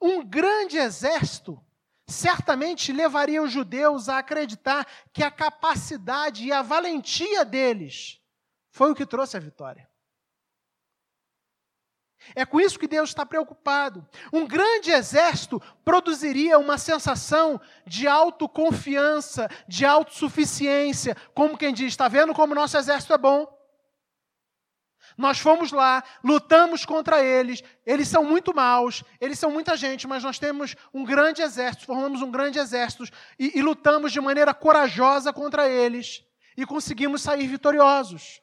Um 0.00 0.24
grande 0.24 0.76
exército 0.76 1.60
certamente 2.06 2.92
levaria 2.92 3.42
os 3.42 3.52
judeus 3.52 4.08
a 4.08 4.18
acreditar 4.18 4.86
que 5.12 5.22
a 5.22 5.30
capacidade 5.30 6.44
e 6.44 6.52
a 6.52 6.62
valentia 6.62 7.44
deles 7.44 8.20
foi 8.70 8.90
o 8.90 8.94
que 8.94 9.06
trouxe 9.06 9.36
a 9.36 9.40
vitória. 9.40 9.88
É 12.34 12.44
com 12.44 12.60
isso 12.60 12.78
que 12.78 12.86
Deus 12.86 13.10
está 13.10 13.26
preocupado. 13.26 14.06
Um 14.32 14.46
grande 14.46 14.90
exército 14.90 15.60
produziria 15.84 16.58
uma 16.58 16.78
sensação 16.78 17.60
de 17.84 18.06
autoconfiança, 18.06 19.48
de 19.66 19.84
autossuficiência, 19.84 21.16
como 21.34 21.58
quem 21.58 21.74
diz: 21.74 21.88
está 21.88 22.06
vendo 22.08 22.32
como 22.32 22.54
nosso 22.54 22.76
exército 22.76 23.12
é 23.12 23.18
bom? 23.18 23.61
Nós 25.16 25.38
fomos 25.38 25.72
lá, 25.72 26.02
lutamos 26.22 26.84
contra 26.84 27.22
eles, 27.22 27.62
eles 27.84 28.08
são 28.08 28.24
muito 28.24 28.54
maus, 28.54 29.04
eles 29.20 29.38
são 29.38 29.50
muita 29.50 29.76
gente, 29.76 30.06
mas 30.06 30.24
nós 30.24 30.38
temos 30.38 30.74
um 30.92 31.04
grande 31.04 31.42
exército, 31.42 31.86
formamos 31.86 32.22
um 32.22 32.30
grande 32.30 32.58
exército 32.58 33.04
e, 33.38 33.58
e 33.58 33.62
lutamos 33.62 34.12
de 34.12 34.20
maneira 34.20 34.54
corajosa 34.54 35.32
contra 35.32 35.68
eles 35.68 36.24
e 36.56 36.64
conseguimos 36.64 37.22
sair 37.22 37.46
vitoriosos. 37.46 38.40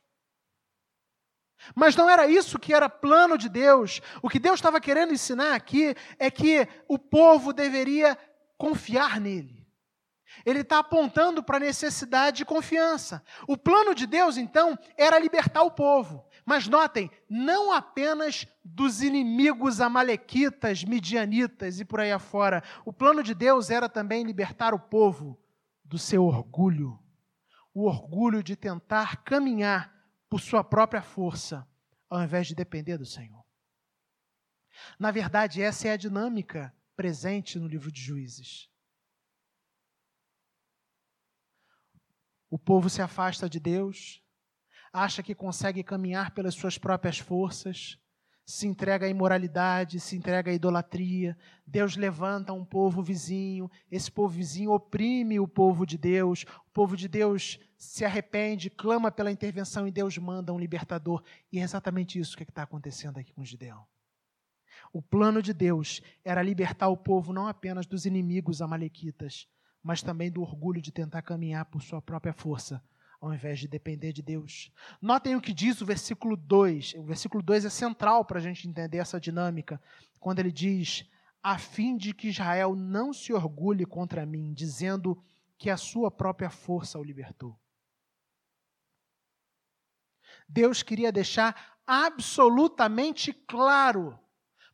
Mas 1.75 1.95
não 1.95 2.09
era 2.09 2.27
isso 2.27 2.57
que 2.57 2.73
era 2.73 2.89
plano 2.89 3.37
de 3.37 3.49
Deus. 3.49 4.01
O 4.21 4.29
que 4.29 4.39
Deus 4.39 4.59
estava 4.59 4.79
querendo 4.79 5.13
ensinar 5.13 5.55
aqui 5.55 5.95
é 6.17 6.31
que 6.31 6.67
o 6.87 6.97
povo 6.97 7.51
deveria 7.51 8.17
confiar 8.57 9.19
nele. 9.19 9.59
Ele 10.45 10.61
está 10.61 10.79
apontando 10.79 11.43
para 11.43 11.57
a 11.57 11.59
necessidade 11.59 12.37
de 12.37 12.45
confiança. 12.45 13.23
O 13.47 13.57
plano 13.57 13.93
de 13.93 14.05
Deus, 14.05 14.37
então, 14.37 14.77
era 14.97 15.19
libertar 15.19 15.63
o 15.63 15.71
povo. 15.71 16.25
Mas 16.49 16.67
notem, 16.67 17.11
não 17.29 17.71
apenas 17.71 18.47
dos 18.65 19.03
inimigos 19.03 19.79
amalequitas, 19.79 20.83
midianitas 20.83 21.79
e 21.79 21.85
por 21.85 21.99
aí 21.99 22.11
afora. 22.11 22.63
O 22.83 22.91
plano 22.91 23.21
de 23.21 23.35
Deus 23.35 23.69
era 23.69 23.87
também 23.87 24.23
libertar 24.23 24.73
o 24.73 24.79
povo 24.79 25.39
do 25.85 25.99
seu 25.99 26.25
orgulho. 26.25 26.97
O 27.71 27.85
orgulho 27.85 28.41
de 28.41 28.55
tentar 28.55 29.17
caminhar 29.17 29.95
por 30.27 30.41
sua 30.41 30.63
própria 30.63 31.03
força, 31.03 31.67
ao 32.09 32.23
invés 32.23 32.47
de 32.47 32.55
depender 32.55 32.97
do 32.97 33.05
Senhor. 33.05 33.45
Na 34.97 35.11
verdade, 35.11 35.61
essa 35.61 35.87
é 35.87 35.91
a 35.91 35.97
dinâmica 35.97 36.75
presente 36.95 37.59
no 37.59 37.67
livro 37.67 37.91
de 37.91 38.01
Juízes. 38.01 38.67
O 42.49 42.57
povo 42.57 42.89
se 42.89 43.03
afasta 43.03 43.47
de 43.47 43.59
Deus, 43.59 44.23
acha 44.91 45.23
que 45.23 45.35
consegue 45.35 45.83
caminhar 45.83 46.31
pelas 46.31 46.55
suas 46.55 46.77
próprias 46.77 47.19
forças, 47.19 47.97
se 48.49 48.65
entrega 48.65 49.05
à 49.05 49.09
imoralidade, 49.09 49.99
se 49.99 50.15
entrega 50.15 50.49
à 50.49 50.53
idolatria. 50.53 51.37
Deus 51.67 51.95
levanta 51.95 52.51
um 52.51 52.65
povo 52.65 53.03
vizinho, 53.03 53.69
esse 53.91 54.11
povo 54.11 54.33
vizinho 54.33 54.71
oprime 54.71 55.39
o 55.39 55.47
povo 55.47 55.85
de 55.85 55.99
Deus, 55.99 56.47
o 56.67 56.71
povo 56.71 56.97
de 56.97 57.07
Deus 57.07 57.59
se 57.77 58.03
arrepende, 58.03 58.71
clama 58.71 59.11
pela 59.11 59.31
intervenção 59.31 59.87
e 59.87 59.91
Deus 59.91 60.17
manda 60.17 60.51
um 60.51 60.57
libertador. 60.57 61.23
E 61.51 61.59
é 61.59 61.61
exatamente 61.61 62.19
isso 62.19 62.35
que 62.35 62.41
está 62.41 62.63
acontecendo 62.63 63.19
aqui 63.19 63.31
com 63.33 63.45
Gideão. 63.45 63.85
O 64.91 64.99
plano 64.99 65.43
de 65.43 65.53
Deus 65.53 66.01
era 66.25 66.41
libertar 66.41 66.87
o 66.87 66.97
povo 66.97 67.31
não 67.31 67.47
apenas 67.47 67.85
dos 67.85 68.07
inimigos 68.07 68.63
amalequitas, 68.63 69.47
mas 69.83 70.01
também 70.01 70.31
do 70.31 70.41
orgulho 70.41 70.81
de 70.81 70.91
tentar 70.91 71.21
caminhar 71.21 71.65
por 71.65 71.83
sua 71.83 72.01
própria 72.01 72.33
força, 72.33 72.83
ao 73.19 73.33
invés 73.33 73.59
de 73.59 73.67
depender 73.67 74.13
de 74.13 74.21
Deus. 74.21 74.71
Notem 75.01 75.35
o 75.35 75.41
que 75.41 75.53
diz 75.53 75.81
o 75.81 75.85
versículo 75.85 76.37
2. 76.37 76.95
O 76.95 77.03
versículo 77.03 77.43
2 77.43 77.65
é 77.65 77.69
central 77.69 78.23
para 78.25 78.39
a 78.39 78.41
gente 78.41 78.67
entender 78.67 78.97
essa 78.97 79.19
dinâmica, 79.19 79.81
quando 80.19 80.39
ele 80.39 80.51
diz: 80.51 81.05
a 81.43 81.57
fim 81.57 81.97
de 81.97 82.13
que 82.13 82.29
Israel 82.29 82.75
não 82.75 83.13
se 83.13 83.33
orgulhe 83.33 83.85
contra 83.85 84.25
mim, 84.25 84.53
dizendo 84.53 85.21
que 85.57 85.69
a 85.69 85.77
sua 85.77 86.09
própria 86.09 86.49
força 86.49 86.97
o 86.97 87.03
libertou. 87.03 87.59
Deus 90.47 90.81
queria 90.81 91.11
deixar 91.11 91.77
absolutamente 91.85 93.33
claro, 93.33 94.17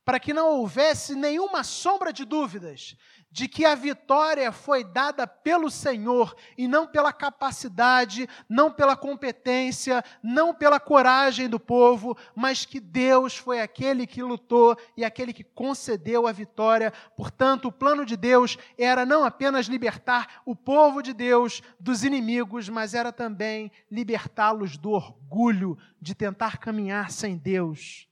para 0.04 0.20
que 0.20 0.34
não 0.34 0.50
houvesse 0.50 1.16
nenhuma 1.16 1.64
sombra 1.64 2.14
de 2.14 2.24
dúvidas, 2.24 2.96
de 3.32 3.48
que 3.50 3.66
a 3.66 3.76
vitória 3.76 4.52
foi 4.52 4.84
dada 4.84 5.28
pelo 5.28 5.70
Senhor 5.70 6.36
e 6.58 6.68
não 6.68 6.88
pela 6.88 7.12
capacidade, 7.12 8.30
não 8.48 8.72
pela 8.72 8.96
competência, 8.96 10.04
não 10.24 10.54
pela 10.54 10.80
coragem 10.80 11.50
do 11.50 11.60
povo, 11.60 12.18
mas 12.34 12.66
que 12.66 12.80
Deus 12.80 13.36
foi 13.36 13.60
aquele 13.60 14.08
que 14.08 14.24
lutou 14.24 14.78
e 14.96 15.04
aquele 15.04 15.34
que 15.34 15.44
concedeu 15.44 16.28
a 16.28 16.32
vitória. 16.32 16.94
Portanto, 17.18 17.68
o 17.68 17.72
plano 17.72 18.06
de 18.06 18.16
Deus 18.16 18.58
era 18.78 19.06
não 19.06 19.26
apenas 19.26 19.66
libertar 19.66 20.42
o 20.46 20.56
povo 20.56 21.02
de 21.02 21.14
Deus 21.14 21.62
dos 21.80 22.04
inimigos, 22.06 22.70
mas 22.70 22.94
era 22.94 23.12
também 23.12 23.72
libertá-los 23.92 24.78
do 24.78 24.92
orgulho 24.92 25.78
de 26.02 26.16
tentar 26.16 26.58
caminhar 26.58 27.12
sem 27.12 27.38
Deus. 27.38 28.08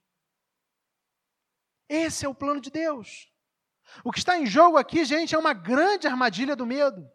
Esse 1.87 2.25
é 2.25 2.29
o 2.29 2.35
plano 2.35 2.59
de 2.59 2.69
Deus. 2.69 3.32
O 4.03 4.11
que 4.11 4.19
está 4.19 4.37
em 4.37 4.45
jogo 4.45 4.77
aqui, 4.77 5.03
gente, 5.03 5.35
é 5.35 5.37
uma 5.37 5.53
grande 5.53 6.07
armadilha 6.07 6.55
do 6.55 6.65
medo. 6.65 7.09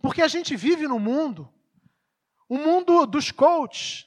Porque 0.00 0.22
a 0.22 0.28
gente 0.28 0.56
vive 0.56 0.88
no 0.88 0.98
mundo, 0.98 1.52
o 2.48 2.58
mundo 2.58 3.06
dos 3.06 3.30
coaches, 3.30 4.06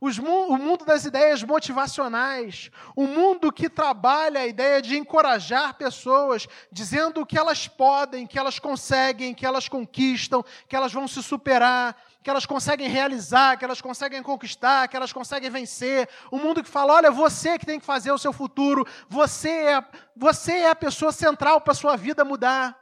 o 0.00 0.56
mundo 0.56 0.84
das 0.84 1.04
ideias 1.04 1.42
motivacionais, 1.42 2.70
o 2.94 3.04
mundo 3.06 3.52
que 3.52 3.68
trabalha 3.68 4.40
a 4.40 4.46
ideia 4.46 4.80
de 4.80 4.96
encorajar 4.96 5.74
pessoas, 5.74 6.46
dizendo 6.70 7.26
que 7.26 7.36
elas 7.36 7.66
podem, 7.66 8.26
que 8.26 8.38
elas 8.38 8.60
conseguem, 8.60 9.34
que 9.34 9.44
elas 9.44 9.68
conquistam, 9.68 10.44
que 10.68 10.76
elas 10.76 10.92
vão 10.92 11.08
se 11.08 11.20
superar, 11.22 11.96
que 12.28 12.30
elas 12.30 12.44
conseguem 12.44 12.90
realizar, 12.90 13.56
que 13.56 13.64
elas 13.64 13.80
conseguem 13.80 14.22
conquistar, 14.22 14.86
que 14.86 14.94
elas 14.94 15.14
conseguem 15.14 15.48
vencer. 15.48 16.06
O 16.30 16.38
mundo 16.38 16.62
que 16.62 16.68
fala: 16.68 16.92
olha, 16.92 17.10
você 17.10 17.58
que 17.58 17.64
tem 17.64 17.80
que 17.80 17.86
fazer 17.86 18.12
o 18.12 18.18
seu 18.18 18.34
futuro, 18.34 18.86
você 19.08 19.48
é, 19.48 19.84
você 20.14 20.52
é 20.58 20.68
a 20.68 20.76
pessoa 20.76 21.10
central 21.10 21.62
para 21.62 21.72
a 21.72 21.74
sua 21.74 21.96
vida 21.96 22.26
mudar. 22.26 22.78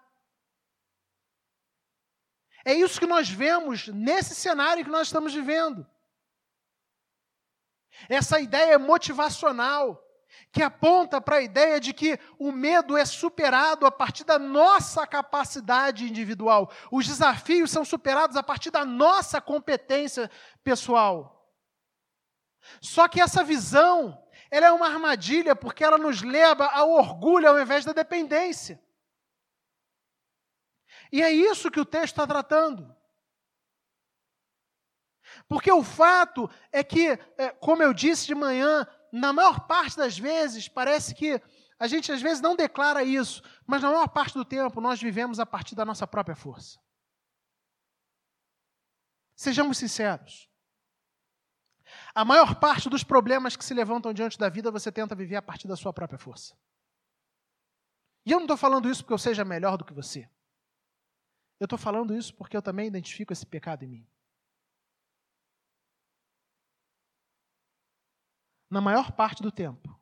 É 2.64 2.74
isso 2.74 2.98
que 2.98 3.06
nós 3.06 3.28
vemos 3.28 3.86
nesse 3.86 4.34
cenário 4.34 4.84
que 4.84 4.90
nós 4.90 5.06
estamos 5.06 5.32
vivendo. 5.32 5.86
Essa 8.08 8.40
ideia 8.40 8.80
motivacional 8.80 10.04
que 10.52 10.62
aponta 10.62 11.20
para 11.20 11.36
a 11.36 11.42
ideia 11.42 11.78
de 11.78 11.92
que 11.92 12.18
o 12.38 12.50
medo 12.50 12.96
é 12.96 13.04
superado 13.04 13.86
a 13.86 13.90
partir 13.90 14.24
da 14.24 14.38
nossa 14.38 15.06
capacidade 15.06 16.04
individual. 16.08 16.70
Os 16.90 17.06
desafios 17.06 17.70
são 17.70 17.84
superados 17.84 18.36
a 18.36 18.42
partir 18.42 18.70
da 18.70 18.84
nossa 18.84 19.40
competência 19.40 20.30
pessoal. 20.64 21.52
Só 22.80 23.06
que 23.08 23.20
essa 23.20 23.44
visão, 23.44 24.22
ela 24.50 24.66
é 24.66 24.72
uma 24.72 24.86
armadilha 24.86 25.54
porque 25.54 25.84
ela 25.84 25.98
nos 25.98 26.22
leva 26.22 26.66
ao 26.66 26.90
orgulho 26.90 27.48
ao 27.48 27.60
invés 27.60 27.84
da 27.84 27.92
dependência. 27.92 28.82
E 31.12 31.22
é 31.22 31.30
isso 31.30 31.70
que 31.70 31.80
o 31.80 31.84
texto 31.84 32.14
está 32.14 32.26
tratando. 32.26 32.94
Porque 35.48 35.70
o 35.70 35.82
fato 35.82 36.50
é 36.72 36.82
que, 36.82 37.18
é, 37.36 37.50
como 37.50 37.82
eu 37.82 37.92
disse 37.92 38.26
de 38.26 38.34
manhã, 38.34 38.86
na 39.16 39.32
maior 39.32 39.66
parte 39.66 39.96
das 39.96 40.18
vezes, 40.18 40.68
parece 40.68 41.14
que 41.14 41.40
a 41.78 41.86
gente 41.86 42.12
às 42.12 42.20
vezes 42.20 42.40
não 42.40 42.54
declara 42.54 43.02
isso, 43.02 43.42
mas 43.66 43.82
na 43.82 43.90
maior 43.90 44.08
parte 44.08 44.34
do 44.34 44.44
tempo 44.44 44.80
nós 44.80 45.00
vivemos 45.00 45.40
a 45.40 45.46
partir 45.46 45.74
da 45.74 45.84
nossa 45.84 46.06
própria 46.06 46.36
força. 46.36 46.78
Sejamos 49.34 49.78
sinceros. 49.78 50.50
A 52.14 52.24
maior 52.24 52.58
parte 52.58 52.88
dos 52.88 53.04
problemas 53.04 53.56
que 53.56 53.64
se 53.64 53.74
levantam 53.74 54.12
diante 54.12 54.38
da 54.38 54.48
vida 54.48 54.70
você 54.70 54.90
tenta 54.90 55.14
viver 55.14 55.36
a 55.36 55.42
partir 55.42 55.68
da 55.68 55.76
sua 55.76 55.92
própria 55.92 56.18
força. 56.18 56.56
E 58.24 58.32
eu 58.32 58.38
não 58.38 58.44
estou 58.44 58.56
falando 58.56 58.90
isso 58.90 59.02
porque 59.02 59.14
eu 59.14 59.18
seja 59.18 59.44
melhor 59.44 59.76
do 59.76 59.84
que 59.84 59.92
você. 59.92 60.28
Eu 61.60 61.64
estou 61.64 61.78
falando 61.78 62.14
isso 62.14 62.34
porque 62.34 62.56
eu 62.56 62.62
também 62.62 62.86
identifico 62.86 63.32
esse 63.32 63.46
pecado 63.46 63.84
em 63.84 63.88
mim. 63.88 64.08
Na 68.68 68.80
maior 68.80 69.12
parte 69.12 69.42
do 69.42 69.52
tempo, 69.52 69.98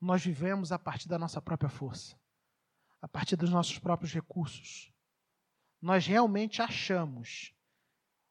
nós 0.00 0.24
vivemos 0.24 0.72
a 0.72 0.78
partir 0.78 1.08
da 1.08 1.18
nossa 1.18 1.40
própria 1.40 1.70
força, 1.70 2.18
a 3.00 3.08
partir 3.08 3.36
dos 3.36 3.50
nossos 3.50 3.78
próprios 3.78 4.12
recursos. 4.12 4.92
Nós 5.80 6.06
realmente 6.06 6.60
achamos 6.60 7.54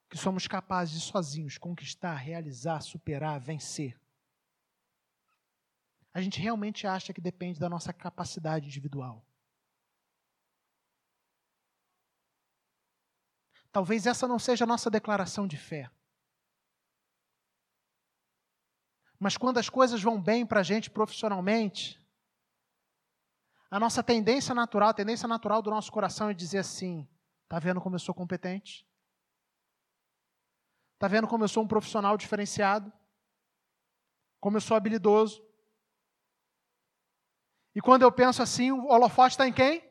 que 0.09 0.17
somos 0.17 0.47
capazes 0.47 0.93
de 0.93 1.01
sozinhos 1.01 1.57
conquistar, 1.57 2.15
realizar, 2.15 2.81
superar, 2.81 3.39
vencer. 3.39 3.99
A 6.13 6.21
gente 6.21 6.39
realmente 6.39 6.85
acha 6.85 7.11
que 7.11 7.21
depende 7.21 7.59
da 7.59 7.67
nossa 7.67 7.91
capacidade 7.91 8.67
individual. 8.67 9.25
Talvez 13.71 14.05
essa 14.05 14.27
não 14.27 14.37
seja 14.37 14.65
a 14.65 14.67
nossa 14.67 14.91
declaração 14.91 15.47
de 15.47 15.57
fé. 15.57 15.89
Mas 19.23 19.37
quando 19.37 19.57
as 19.57 19.69
coisas 19.69 20.03
vão 20.03 20.21
bem 20.21 20.45
para 20.45 20.59
a 20.59 20.63
gente 20.63 20.89
profissionalmente, 20.89 21.97
a 23.71 23.79
nossa 23.79 24.03
tendência 24.03 24.53
natural, 24.53 24.89
a 24.89 24.93
tendência 24.93 25.29
natural 25.29 25.61
do 25.61 25.69
nosso 25.69 25.89
coração 25.93 26.29
é 26.29 26.33
dizer 26.33 26.57
assim: 26.57 27.07
está 27.43 27.57
vendo 27.57 27.79
como 27.79 27.95
eu 27.95 27.99
sou 27.99 28.13
competente? 28.13 28.85
Está 30.95 31.07
vendo 31.07 31.25
como 31.25 31.45
eu 31.45 31.47
sou 31.47 31.63
um 31.63 31.67
profissional 31.69 32.17
diferenciado? 32.17 32.91
Como 34.41 34.57
eu 34.57 34.61
sou 34.61 34.75
habilidoso? 34.75 35.41
E 37.73 37.79
quando 37.79 38.01
eu 38.01 38.11
penso 38.11 38.43
assim, 38.43 38.73
o 38.73 38.87
holofote 38.87 39.35
está 39.35 39.47
em 39.47 39.53
quem? 39.53 39.89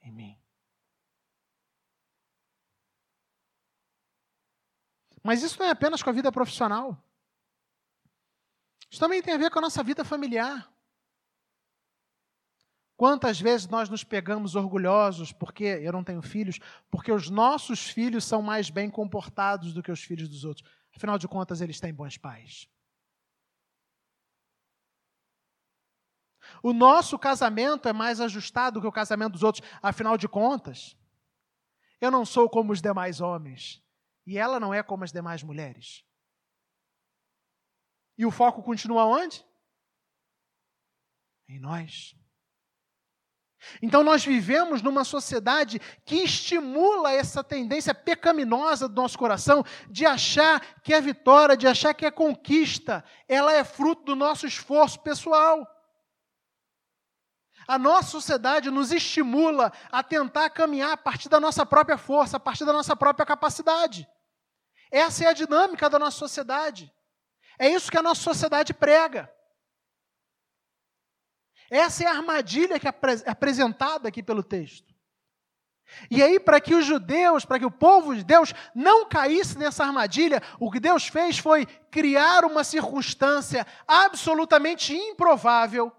Em 0.00 0.10
mim. 0.10 0.40
Mas 5.22 5.42
isso 5.42 5.58
não 5.58 5.66
é 5.66 5.70
apenas 5.70 6.02
com 6.02 6.10
a 6.10 6.12
vida 6.12 6.32
profissional. 6.32 6.96
Isso 8.90 9.00
também 9.00 9.22
tem 9.22 9.34
a 9.34 9.38
ver 9.38 9.50
com 9.50 9.58
a 9.58 9.62
nossa 9.62 9.82
vida 9.82 10.04
familiar. 10.04 10.70
Quantas 12.96 13.40
vezes 13.40 13.66
nós 13.66 13.88
nos 13.88 14.04
pegamos 14.04 14.54
orgulhosos 14.54 15.32
porque 15.32 15.64
eu 15.64 15.92
não 15.92 16.04
tenho 16.04 16.20
filhos, 16.20 16.58
porque 16.90 17.10
os 17.10 17.30
nossos 17.30 17.88
filhos 17.88 18.24
são 18.24 18.42
mais 18.42 18.68
bem 18.68 18.90
comportados 18.90 19.72
do 19.72 19.82
que 19.82 19.90
os 19.90 20.02
filhos 20.02 20.28
dos 20.28 20.44
outros. 20.44 20.68
Afinal 20.94 21.18
de 21.18 21.26
contas, 21.26 21.60
eles 21.60 21.80
têm 21.80 21.94
bons 21.94 22.18
pais. 22.18 22.68
O 26.62 26.72
nosso 26.72 27.18
casamento 27.18 27.88
é 27.88 27.92
mais 27.92 28.20
ajustado 28.20 28.80
que 28.80 28.86
o 28.86 28.92
casamento 28.92 29.32
dos 29.32 29.42
outros. 29.42 29.66
Afinal 29.82 30.18
de 30.18 30.28
contas, 30.28 30.96
eu 32.00 32.10
não 32.10 32.26
sou 32.26 32.50
como 32.50 32.72
os 32.72 32.82
demais 32.82 33.20
homens. 33.20 33.82
E 34.30 34.38
ela 34.38 34.60
não 34.60 34.72
é 34.72 34.80
como 34.80 35.02
as 35.02 35.10
demais 35.10 35.42
mulheres. 35.42 36.04
E 38.16 38.24
o 38.24 38.30
foco 38.30 38.62
continua 38.62 39.04
onde? 39.04 39.44
Em 41.48 41.58
nós. 41.58 42.14
Então 43.82 44.04
nós 44.04 44.24
vivemos 44.24 44.82
numa 44.82 45.02
sociedade 45.02 45.80
que 46.04 46.22
estimula 46.22 47.10
essa 47.10 47.42
tendência 47.42 47.92
pecaminosa 47.92 48.88
do 48.88 48.94
nosso 48.94 49.18
coração 49.18 49.64
de 49.90 50.06
achar 50.06 50.80
que 50.80 50.94
a 50.94 51.00
vitória, 51.00 51.56
de 51.56 51.66
achar 51.66 51.92
que 51.92 52.06
a 52.06 52.12
conquista, 52.12 53.04
ela 53.26 53.52
é 53.52 53.64
fruto 53.64 54.04
do 54.04 54.14
nosso 54.14 54.46
esforço 54.46 55.00
pessoal. 55.00 55.66
A 57.66 57.76
nossa 57.76 58.10
sociedade 58.10 58.70
nos 58.70 58.92
estimula 58.92 59.72
a 59.90 60.04
tentar 60.04 60.50
caminhar 60.50 60.92
a 60.92 60.96
partir 60.96 61.28
da 61.28 61.40
nossa 61.40 61.66
própria 61.66 61.98
força, 61.98 62.36
a 62.36 62.40
partir 62.40 62.64
da 62.64 62.72
nossa 62.72 62.94
própria 62.94 63.26
capacidade. 63.26 64.08
Essa 64.90 65.24
é 65.24 65.26
a 65.28 65.32
dinâmica 65.32 65.88
da 65.88 65.98
nossa 65.98 66.18
sociedade. 66.18 66.92
É 67.58 67.68
isso 67.68 67.90
que 67.90 67.98
a 67.98 68.02
nossa 68.02 68.22
sociedade 68.22 68.74
prega. 68.74 69.32
Essa 71.70 72.04
é 72.04 72.06
a 72.06 72.12
armadilha 72.12 72.80
que 72.80 72.88
é 72.88 72.94
apresentada 73.26 74.08
aqui 74.08 74.22
pelo 74.22 74.42
texto. 74.42 74.90
E 76.10 76.22
aí, 76.22 76.38
para 76.38 76.60
que 76.60 76.74
os 76.74 76.84
judeus, 76.84 77.44
para 77.44 77.58
que 77.58 77.66
o 77.66 77.70
povo 77.70 78.14
de 78.14 78.24
Deus 78.24 78.52
não 78.74 79.08
caísse 79.08 79.58
nessa 79.58 79.84
armadilha, 79.84 80.42
o 80.58 80.70
que 80.70 80.80
Deus 80.80 81.06
fez 81.06 81.38
foi 81.38 81.66
criar 81.90 82.44
uma 82.44 82.64
circunstância 82.64 83.66
absolutamente 83.86 84.94
improvável, 84.94 85.92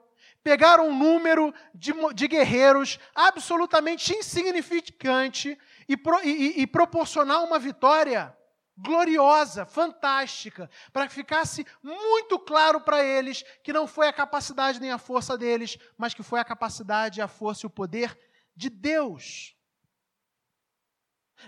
pegar 0.43 0.79
um 0.79 0.97
número 0.97 1.53
de, 1.73 1.93
de 2.13 2.27
guerreiros 2.27 2.99
absolutamente 3.13 4.13
insignificante 4.13 5.57
e, 5.87 5.95
e, 6.23 6.61
e 6.61 6.67
proporcionar 6.67 7.43
uma 7.43 7.59
vitória 7.59 8.35
gloriosa, 8.77 9.65
fantástica, 9.65 10.69
para 10.91 11.07
que 11.07 11.13
ficasse 11.13 11.65
muito 11.83 12.39
claro 12.39 12.81
para 12.81 13.03
eles 13.03 13.43
que 13.63 13.73
não 13.73 13.85
foi 13.87 14.07
a 14.07 14.13
capacidade 14.13 14.79
nem 14.79 14.91
a 14.91 14.97
força 14.97 15.37
deles, 15.37 15.77
mas 15.97 16.13
que 16.13 16.23
foi 16.23 16.39
a 16.39 16.45
capacidade, 16.45 17.21
a 17.21 17.27
força 17.27 17.65
e 17.65 17.67
o 17.67 17.71
poder 17.71 18.17
de 18.55 18.69
Deus. 18.69 19.55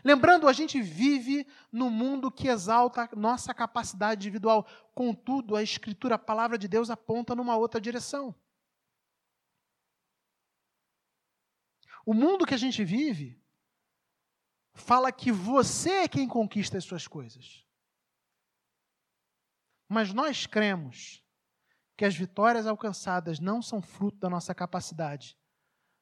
Lembrando, 0.03 0.47
a 0.47 0.53
gente 0.53 0.81
vive 0.81 1.45
num 1.71 1.89
mundo 1.89 2.31
que 2.31 2.47
exalta 2.47 3.09
nossa 3.15 3.53
capacidade 3.53 4.21
individual. 4.21 4.65
Contudo, 4.93 5.55
a 5.55 5.61
Escritura, 5.61 6.15
a 6.15 6.19
palavra 6.19 6.57
de 6.57 6.67
Deus, 6.67 6.89
aponta 6.89 7.35
numa 7.35 7.55
outra 7.57 7.79
direção. 7.79 8.33
O 12.05 12.13
mundo 12.13 12.45
que 12.45 12.53
a 12.53 12.57
gente 12.57 12.83
vive 12.83 13.42
fala 14.73 15.11
que 15.11 15.31
você 15.31 15.89
é 15.89 16.07
quem 16.07 16.27
conquista 16.27 16.77
as 16.77 16.83
suas 16.83 17.07
coisas. 17.07 17.65
Mas 19.87 20.13
nós 20.13 20.45
cremos 20.45 21.23
que 21.95 22.05
as 22.05 22.15
vitórias 22.15 22.65
alcançadas 22.65 23.39
não 23.39 23.61
são 23.61 23.81
fruto 23.81 24.17
da 24.17 24.29
nossa 24.29 24.53
capacidade, 24.55 25.37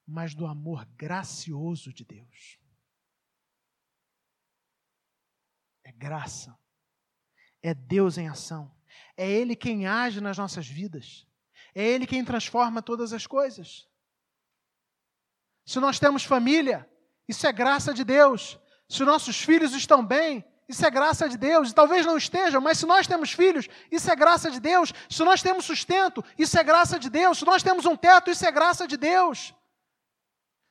mas 0.07 0.33
do 0.33 0.45
amor 0.45 0.85
gracioso 0.95 1.93
de 1.93 2.05
Deus. 2.05 2.57
É 5.83 5.91
graça. 5.91 6.57
É 7.61 7.73
Deus 7.73 8.17
em 8.17 8.27
ação. 8.27 8.73
É 9.15 9.29
Ele 9.29 9.55
quem 9.55 9.85
age 9.85 10.21
nas 10.21 10.37
nossas 10.37 10.67
vidas. 10.67 11.27
É 11.75 11.83
Ele 11.83 12.07
quem 12.07 12.23
transforma 12.23 12.81
todas 12.81 13.13
as 13.13 13.27
coisas. 13.27 13.87
Se 15.65 15.79
nós 15.79 15.99
temos 15.99 16.23
família, 16.23 16.89
isso 17.27 17.45
é 17.47 17.51
graça 17.51 17.93
de 17.93 18.03
Deus. 18.03 18.59
Se 18.89 19.03
nossos 19.03 19.41
filhos 19.41 19.73
estão 19.73 20.05
bem, 20.05 20.45
isso 20.67 20.85
é 20.85 20.89
graça 20.89 21.27
de 21.27 21.37
Deus. 21.37 21.71
E 21.71 21.75
talvez 21.75 22.05
não 22.05 22.17
estejam, 22.17 22.61
mas 22.61 22.77
se 22.77 22.85
nós 22.85 23.07
temos 23.07 23.31
filhos, 23.31 23.67
isso 23.91 24.09
é 24.11 24.15
graça 24.15 24.49
de 24.49 24.59
Deus. 24.59 24.93
Se 25.09 25.23
nós 25.23 25.41
temos 25.41 25.65
sustento, 25.65 26.23
isso 26.37 26.57
é 26.57 26.63
graça 26.63 26.97
de 26.97 27.09
Deus. 27.09 27.39
Se 27.39 27.45
nós 27.45 27.61
temos 27.61 27.85
um 27.85 27.95
teto, 27.95 28.31
isso 28.31 28.45
é 28.45 28.51
graça 28.51 28.87
de 28.87 28.97
Deus. 28.97 29.53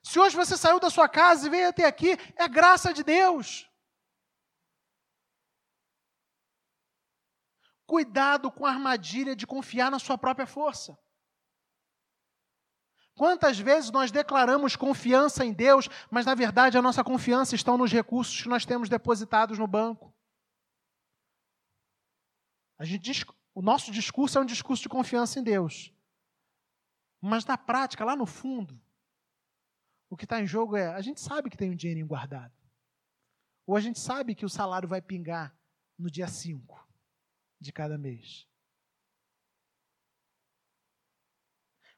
Se 0.03 0.19
hoje 0.19 0.35
você 0.35 0.57
saiu 0.57 0.81
da 0.81 0.89
sua 0.89 1.09
casa 1.09 1.47
e 1.47 1.51
veio 1.51 1.69
até 1.69 1.85
aqui, 1.87 2.17
é 2.37 2.49
graça 2.49 2.93
de 2.93 3.03
Deus. 3.03 3.69
Cuidado 7.87 8.51
com 8.51 8.65
a 8.65 8.71
armadilha 8.71 9.35
de 9.37 9.47
confiar 9.47 9.91
na 9.91 9.99
sua 9.99 10.17
própria 10.17 10.47
força. 10.47 10.97
Quantas 13.21 13.59
vezes 13.59 13.91
nós 13.91 14.11
declaramos 14.11 14.77
confiança 14.77 15.45
em 15.45 15.53
Deus, 15.53 15.91
mas 16.11 16.25
na 16.25 16.35
verdade 16.35 16.79
a 16.79 16.81
nossa 16.81 17.05
confiança 17.05 17.55
está 17.55 17.77
nos 17.77 17.93
recursos 17.93 18.41
que 18.41 18.49
nós 18.49 18.65
temos 18.65 18.89
depositados 18.89 19.59
no 19.59 19.67
banco? 19.67 20.11
A 22.79 22.85
gente 22.87 23.03
diz, 23.03 23.23
o 23.55 23.61
nosso 23.61 23.93
discurso 23.93 24.39
é 24.39 24.41
um 24.41 24.47
discurso 24.47 24.85
de 24.85 24.89
confiança 24.89 25.39
em 25.39 25.43
Deus. 25.43 25.93
Mas 27.21 27.45
na 27.45 27.59
prática, 27.59 28.07
lá 28.07 28.17
no 28.17 28.25
fundo, 28.25 28.81
o 30.09 30.17
que 30.17 30.25
está 30.25 30.41
em 30.41 30.47
jogo 30.47 30.75
é: 30.75 30.87
a 30.87 31.03
gente 31.03 31.21
sabe 31.21 31.51
que 31.51 31.59
tem 31.59 31.71
um 31.71 31.77
dinheirinho 31.77 32.07
guardado. 32.07 32.55
Ou 33.67 33.77
a 33.77 33.81
gente 33.81 34.01
sabe 34.01 34.35
que 34.35 34.47
o 34.47 34.49
salário 34.49 34.89
vai 34.89 35.03
pingar 35.03 35.55
no 35.99 36.11
dia 36.11 36.27
5 36.27 36.89
de 37.61 37.71
cada 37.71 37.99
mês. 37.99 38.50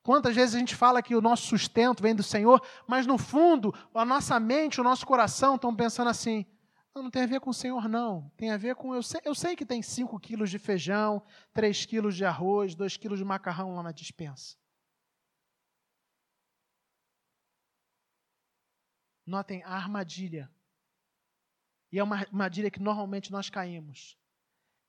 Quantas 0.02 0.34
vezes 0.34 0.56
a 0.56 0.58
gente 0.58 0.74
fala 0.74 1.02
que 1.02 1.14
o 1.14 1.20
nosso 1.20 1.46
sustento 1.46 2.02
vem 2.02 2.14
do 2.14 2.24
Senhor, 2.24 2.60
mas 2.88 3.06
no 3.06 3.16
fundo, 3.16 3.72
a 3.94 4.04
nossa 4.04 4.38
mente, 4.40 4.80
o 4.80 4.84
nosso 4.84 5.06
coração 5.06 5.54
estão 5.54 5.74
pensando 5.74 6.10
assim: 6.10 6.44
não, 6.92 7.04
não 7.04 7.10
tem 7.10 7.22
a 7.22 7.26
ver 7.26 7.40
com 7.40 7.50
o 7.50 7.54
Senhor, 7.54 7.88
não. 7.88 8.28
Tem 8.36 8.50
a 8.50 8.56
ver 8.56 8.74
com. 8.74 8.94
Eu 8.94 9.02
sei, 9.02 9.20
eu 9.24 9.34
sei 9.34 9.54
que 9.54 9.64
tem 9.64 9.80
5 9.80 10.18
quilos 10.18 10.50
de 10.50 10.58
feijão, 10.58 11.24
3 11.52 11.86
quilos 11.86 12.16
de 12.16 12.24
arroz, 12.24 12.74
2 12.74 12.96
quilos 12.96 13.18
de 13.20 13.24
macarrão 13.24 13.76
lá 13.76 13.82
na 13.82 13.92
dispensa. 13.92 14.56
Notem 19.24 19.62
a 19.62 19.70
armadilha. 19.70 20.50
E 21.92 21.98
é 21.98 22.02
uma 22.02 22.16
armadilha 22.16 22.72
que 22.72 22.80
normalmente 22.80 23.30
nós 23.30 23.48
caímos. 23.48 24.18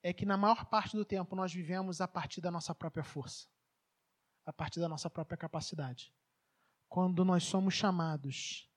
É 0.01 0.11
que 0.11 0.25
na 0.25 0.37
maior 0.37 0.65
parte 0.65 0.97
do 0.97 1.05
tempo 1.05 1.35
nós 1.35 1.53
vivemos 1.53 2.01
a 2.01 2.07
partir 2.07 2.41
da 2.41 2.49
nossa 2.49 2.73
própria 2.73 3.03
força 3.03 3.52
a 4.45 4.53
partir 4.53 4.79
da 4.79 4.89
nossa 4.89 5.09
própria 5.09 5.37
capacidade. 5.37 6.13
Quando 6.89 7.23
nós 7.23 7.43
somos 7.43 7.73
chamados 7.73 8.69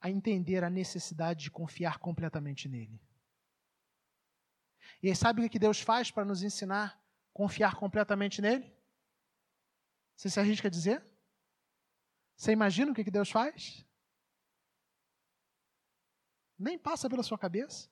a 0.00 0.10
entender 0.10 0.64
a 0.64 0.70
necessidade 0.70 1.44
de 1.44 1.50
confiar 1.50 1.98
completamente 1.98 2.68
nele. 2.68 3.00
E 5.02 5.08
aí, 5.08 5.16
sabe 5.16 5.44
o 5.44 5.50
que 5.50 5.58
Deus 5.58 5.80
faz 5.80 6.10
para 6.10 6.24
nos 6.24 6.42
ensinar 6.42 6.94
a 6.94 7.00
confiar 7.32 7.76
completamente 7.76 8.40
nele? 8.40 8.74
Você 10.14 10.30
se 10.30 10.40
arrisca 10.40 10.68
a 10.68 10.70
dizer? 10.70 11.04
Você 12.36 12.52
imagina 12.52 12.92
o 12.92 12.94
que 12.94 13.10
Deus 13.10 13.30
faz? 13.30 13.84
Nem 16.58 16.78
passa 16.78 17.08
pela 17.08 17.22
sua 17.22 17.38
cabeça. 17.38 17.90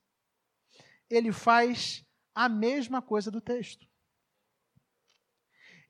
Ele 1.10 1.32
faz 1.32 2.04
a 2.34 2.48
mesma 2.48 3.02
coisa 3.02 3.30
do 3.30 3.40
texto 3.40 3.86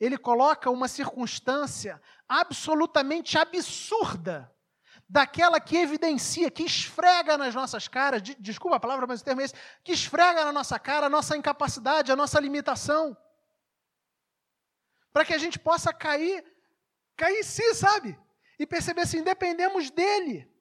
ele 0.00 0.18
coloca 0.18 0.70
uma 0.70 0.88
circunstância 0.88 2.00
absolutamente 2.28 3.38
absurda, 3.38 4.50
daquela 5.08 5.60
que 5.60 5.76
evidencia, 5.76 6.50
que 6.50 6.64
esfrega 6.64 7.36
nas 7.36 7.54
nossas 7.54 7.86
caras, 7.88 8.22
de, 8.22 8.34
desculpa 8.36 8.76
a 8.76 8.80
palavra, 8.80 9.06
mas 9.06 9.20
o 9.20 9.24
termo 9.24 9.40
é 9.40 9.44
esse, 9.44 9.54
que 9.82 9.92
esfrega 9.92 10.44
na 10.44 10.52
nossa 10.52 10.78
cara 10.78 11.06
a 11.06 11.10
nossa 11.10 11.36
incapacidade, 11.36 12.10
a 12.10 12.16
nossa 12.16 12.40
limitação, 12.40 13.16
para 15.12 15.24
que 15.24 15.34
a 15.34 15.38
gente 15.38 15.58
possa 15.58 15.92
cair, 15.92 16.44
cair 17.16 17.38
em 17.38 17.42
si, 17.42 17.74
sabe? 17.74 18.18
E 18.58 18.66
perceber 18.66 19.02
assim, 19.02 19.22
dependemos 19.22 19.90
dele. 19.90 20.52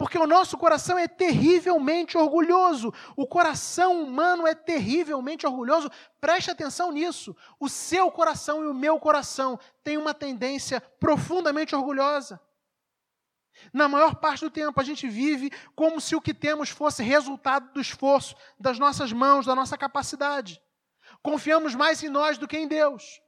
Porque 0.00 0.16
o 0.16 0.26
nosso 0.26 0.56
coração 0.56 0.98
é 0.98 1.06
terrivelmente 1.06 2.16
orgulhoso. 2.16 2.90
O 3.14 3.26
coração 3.26 4.02
humano 4.02 4.46
é 4.46 4.54
terrivelmente 4.54 5.46
orgulhoso. 5.46 5.90
Preste 6.18 6.50
atenção 6.50 6.90
nisso. 6.90 7.36
O 7.60 7.68
seu 7.68 8.10
coração 8.10 8.64
e 8.64 8.66
o 8.66 8.72
meu 8.72 8.98
coração 8.98 9.60
têm 9.84 9.98
uma 9.98 10.14
tendência 10.14 10.80
profundamente 10.98 11.76
orgulhosa. 11.76 12.40
Na 13.74 13.88
maior 13.88 14.14
parte 14.14 14.40
do 14.40 14.50
tempo, 14.50 14.80
a 14.80 14.82
gente 14.82 15.06
vive 15.06 15.52
como 15.76 16.00
se 16.00 16.16
o 16.16 16.20
que 16.22 16.32
temos 16.32 16.70
fosse 16.70 17.02
resultado 17.02 17.70
do 17.74 17.80
esforço 17.82 18.34
das 18.58 18.78
nossas 18.78 19.12
mãos, 19.12 19.44
da 19.44 19.54
nossa 19.54 19.76
capacidade. 19.76 20.62
Confiamos 21.22 21.74
mais 21.74 22.02
em 22.02 22.08
nós 22.08 22.38
do 22.38 22.48
que 22.48 22.56
em 22.56 22.66
Deus. 22.66 23.20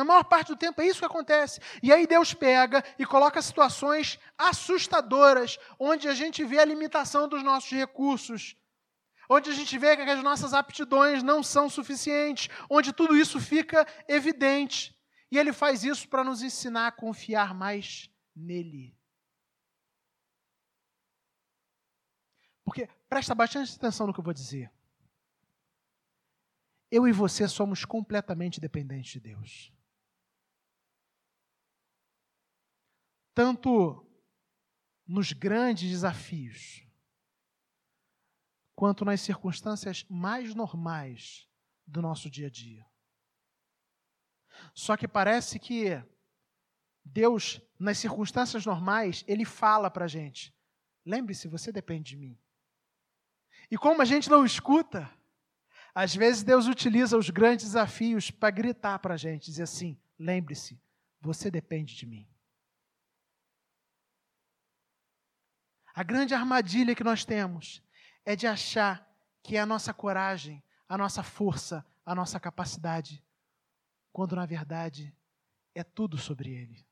Na 0.00 0.04
maior 0.04 0.24
parte 0.24 0.48
do 0.48 0.56
tempo 0.56 0.80
é 0.80 0.86
isso 0.86 1.00
que 1.00 1.04
acontece. 1.04 1.60
E 1.82 1.92
aí 1.92 2.06
Deus 2.06 2.32
pega 2.32 2.82
e 2.98 3.04
coloca 3.04 3.42
situações 3.42 4.18
assustadoras, 4.38 5.58
onde 5.78 6.08
a 6.08 6.14
gente 6.14 6.42
vê 6.42 6.58
a 6.58 6.64
limitação 6.64 7.28
dos 7.28 7.42
nossos 7.42 7.70
recursos, 7.70 8.56
onde 9.28 9.50
a 9.50 9.52
gente 9.52 9.76
vê 9.76 9.94
que 9.94 10.02
as 10.10 10.22
nossas 10.22 10.54
aptidões 10.54 11.22
não 11.22 11.42
são 11.42 11.68
suficientes, 11.68 12.48
onde 12.70 12.94
tudo 12.94 13.14
isso 13.14 13.38
fica 13.38 13.86
evidente. 14.08 14.98
E 15.30 15.36
Ele 15.36 15.52
faz 15.52 15.84
isso 15.84 16.08
para 16.08 16.24
nos 16.24 16.42
ensinar 16.42 16.86
a 16.86 16.92
confiar 16.92 17.52
mais 17.54 18.10
nele. 18.34 18.96
Porque, 22.64 22.88
presta 23.06 23.34
bastante 23.34 23.76
atenção 23.76 24.06
no 24.06 24.14
que 24.14 24.20
eu 24.20 24.24
vou 24.24 24.32
dizer. 24.32 24.72
Eu 26.90 27.06
e 27.06 27.12
você 27.12 27.46
somos 27.46 27.84
completamente 27.84 28.58
dependentes 28.58 29.12
de 29.12 29.20
Deus. 29.20 29.70
Tanto 33.40 34.06
nos 35.06 35.32
grandes 35.32 35.88
desafios, 35.88 36.86
quanto 38.74 39.02
nas 39.02 39.22
circunstâncias 39.22 40.04
mais 40.10 40.54
normais 40.54 41.48
do 41.86 42.02
nosso 42.02 42.28
dia 42.28 42.48
a 42.48 42.50
dia. 42.50 42.84
Só 44.74 44.94
que 44.94 45.08
parece 45.08 45.58
que 45.58 45.86
Deus, 47.02 47.62
nas 47.78 47.96
circunstâncias 47.96 48.66
normais, 48.66 49.24
Ele 49.26 49.46
fala 49.46 49.90
para 49.90 50.04
a 50.04 50.08
gente: 50.08 50.54
lembre-se, 51.02 51.48
você 51.48 51.72
depende 51.72 52.10
de 52.10 52.18
mim. 52.18 52.38
E 53.70 53.78
como 53.78 54.02
a 54.02 54.04
gente 54.04 54.28
não 54.28 54.44
escuta, 54.44 55.10
às 55.94 56.14
vezes 56.14 56.42
Deus 56.42 56.66
utiliza 56.66 57.16
os 57.16 57.30
grandes 57.30 57.64
desafios 57.64 58.30
para 58.30 58.50
gritar 58.50 58.98
para 58.98 59.14
a 59.14 59.16
gente, 59.16 59.46
dizer 59.46 59.62
assim: 59.62 59.98
lembre-se, 60.18 60.78
você 61.22 61.50
depende 61.50 61.96
de 61.96 62.04
mim. 62.04 62.29
A 65.94 66.02
grande 66.02 66.34
armadilha 66.34 66.94
que 66.94 67.04
nós 67.04 67.24
temos 67.24 67.82
é 68.24 68.36
de 68.36 68.46
achar 68.46 69.08
que 69.42 69.56
é 69.56 69.60
a 69.60 69.66
nossa 69.66 69.92
coragem, 69.92 70.62
a 70.88 70.96
nossa 70.96 71.22
força, 71.22 71.84
a 72.04 72.14
nossa 72.14 72.38
capacidade, 72.38 73.24
quando 74.12 74.36
na 74.36 74.46
verdade 74.46 75.14
é 75.74 75.82
tudo 75.82 76.18
sobre 76.18 76.50
Ele. 76.50 76.86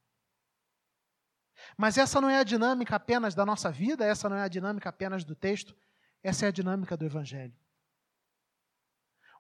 Mas 1.77 1.99
essa 1.99 2.21
não 2.21 2.31
é 2.31 2.39
a 2.39 2.45
dinâmica 2.45 2.97
apenas 2.97 3.35
da 3.35 3.45
nossa 3.45 3.71
vida, 3.71 4.05
essa 4.05 4.29
não 4.29 4.37
é 4.37 4.43
a 4.43 4.49
dinâmica 4.49 4.89
apenas 4.89 5.25
do 5.25 5.35
texto, 5.35 5.77
essa 6.23 6.47
é 6.47 6.49
a 6.49 6.53
dinâmica 6.53 6.97
do 6.97 7.05
Evangelho. 7.05 7.57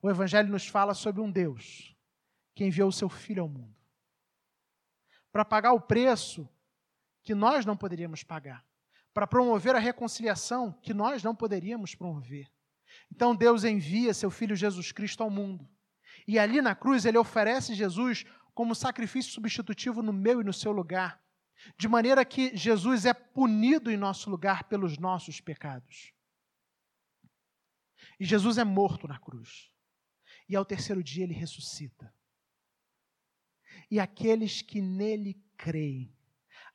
O 0.03 0.11
Evangelho 0.11 0.49
nos 0.49 0.67
fala 0.67 0.95
sobre 0.95 1.21
um 1.21 1.31
Deus 1.31 1.97
que 2.55 2.65
enviou 2.65 2.89
o 2.89 2.93
seu 2.93 3.09
Filho 3.09 3.43
ao 3.43 3.49
mundo 3.49 3.77
para 5.31 5.45
pagar 5.45 5.73
o 5.73 5.81
preço 5.81 6.49
que 7.23 7.35
nós 7.35 7.65
não 7.65 7.77
poderíamos 7.77 8.23
pagar 8.23 8.65
para 9.19 9.27
promover 9.27 9.75
a 9.75 9.81
reconciliação 9.81 10.71
que 10.81 10.95
nós 10.95 11.25
não 11.25 11.35
poderíamos 11.35 11.93
promover. 11.93 12.49
Então 13.11 13.35
Deus 13.35 13.64
envia 13.64 14.14
seu 14.14 14.31
filho 14.31 14.55
Jesus 14.55 14.93
Cristo 14.93 15.25
ao 15.25 15.29
mundo. 15.29 15.69
E 16.25 16.39
ali 16.39 16.62
na 16.62 16.73
cruz 16.73 17.05
ele 17.05 17.19
oferece 17.19 17.75
Jesus 17.75 18.25
como 18.55 18.77
sacrifício 18.77 19.33
substitutivo 19.33 20.05
no 20.05 20.12
meu 20.12 20.41
e 20.41 20.45
no 20.45 20.53
seu 20.53 20.71
lugar, 20.71 21.21
de 21.77 21.89
maneira 21.89 22.25
que 22.25 22.57
Jesus 22.57 23.07
é 23.07 23.12
punido 23.12 23.91
em 23.91 23.97
nosso 23.97 24.31
lugar 24.31 24.62
pelos 24.69 24.99
nossos 24.99 25.41
pecados. 25.41 26.12
E 28.21 28.25
Jesus 28.25 28.57
é 28.57 28.62
morto 28.62 29.09
na 29.09 29.19
cruz. 29.19 29.69
E 30.49 30.55
ao 30.55 30.64
terceiro 30.64 31.03
dia 31.03 31.25
ele 31.25 31.35
ressuscita. 31.35 32.14
E 33.91 33.99
aqueles 33.99 34.62
que 34.62 34.81
nele 34.81 35.43
creem, 35.57 36.16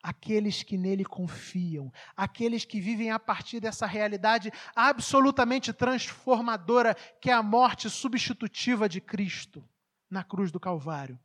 aqueles 0.04 0.62
que 0.62 0.76
nele 0.76 1.02
confiam, 1.02 1.90
aqueles 2.14 2.66
que 2.66 2.78
vivem 2.78 3.10
a 3.10 3.18
partir 3.18 3.58
dessa 3.58 3.86
realidade 3.86 4.52
absolutamente 4.76 5.72
transformadora 5.72 6.94
que 7.22 7.30
é 7.30 7.32
a 7.32 7.42
morte 7.42 7.88
substitutiva 7.88 8.86
de 8.86 9.00
Cristo 9.00 9.66
na 10.10 10.22
cruz 10.22 10.52
do 10.52 10.60
Calvário, 10.60 11.18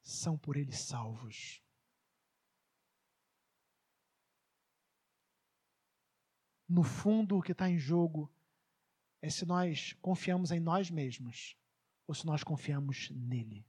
são 0.00 0.38
por 0.38 0.56
ele 0.56 0.72
salvos. 0.72 1.62
No 6.66 6.82
fundo, 6.82 7.36
o 7.36 7.42
que 7.42 7.52
está 7.52 7.68
em 7.68 7.78
jogo 7.78 8.32
é 9.20 9.28
se 9.28 9.44
nós 9.44 9.92
confiamos 10.00 10.50
em 10.50 10.58
nós 10.58 10.90
mesmos 10.90 11.54
ou 12.06 12.14
se 12.14 12.24
nós 12.24 12.42
confiamos 12.42 13.10
nele. 13.10 13.62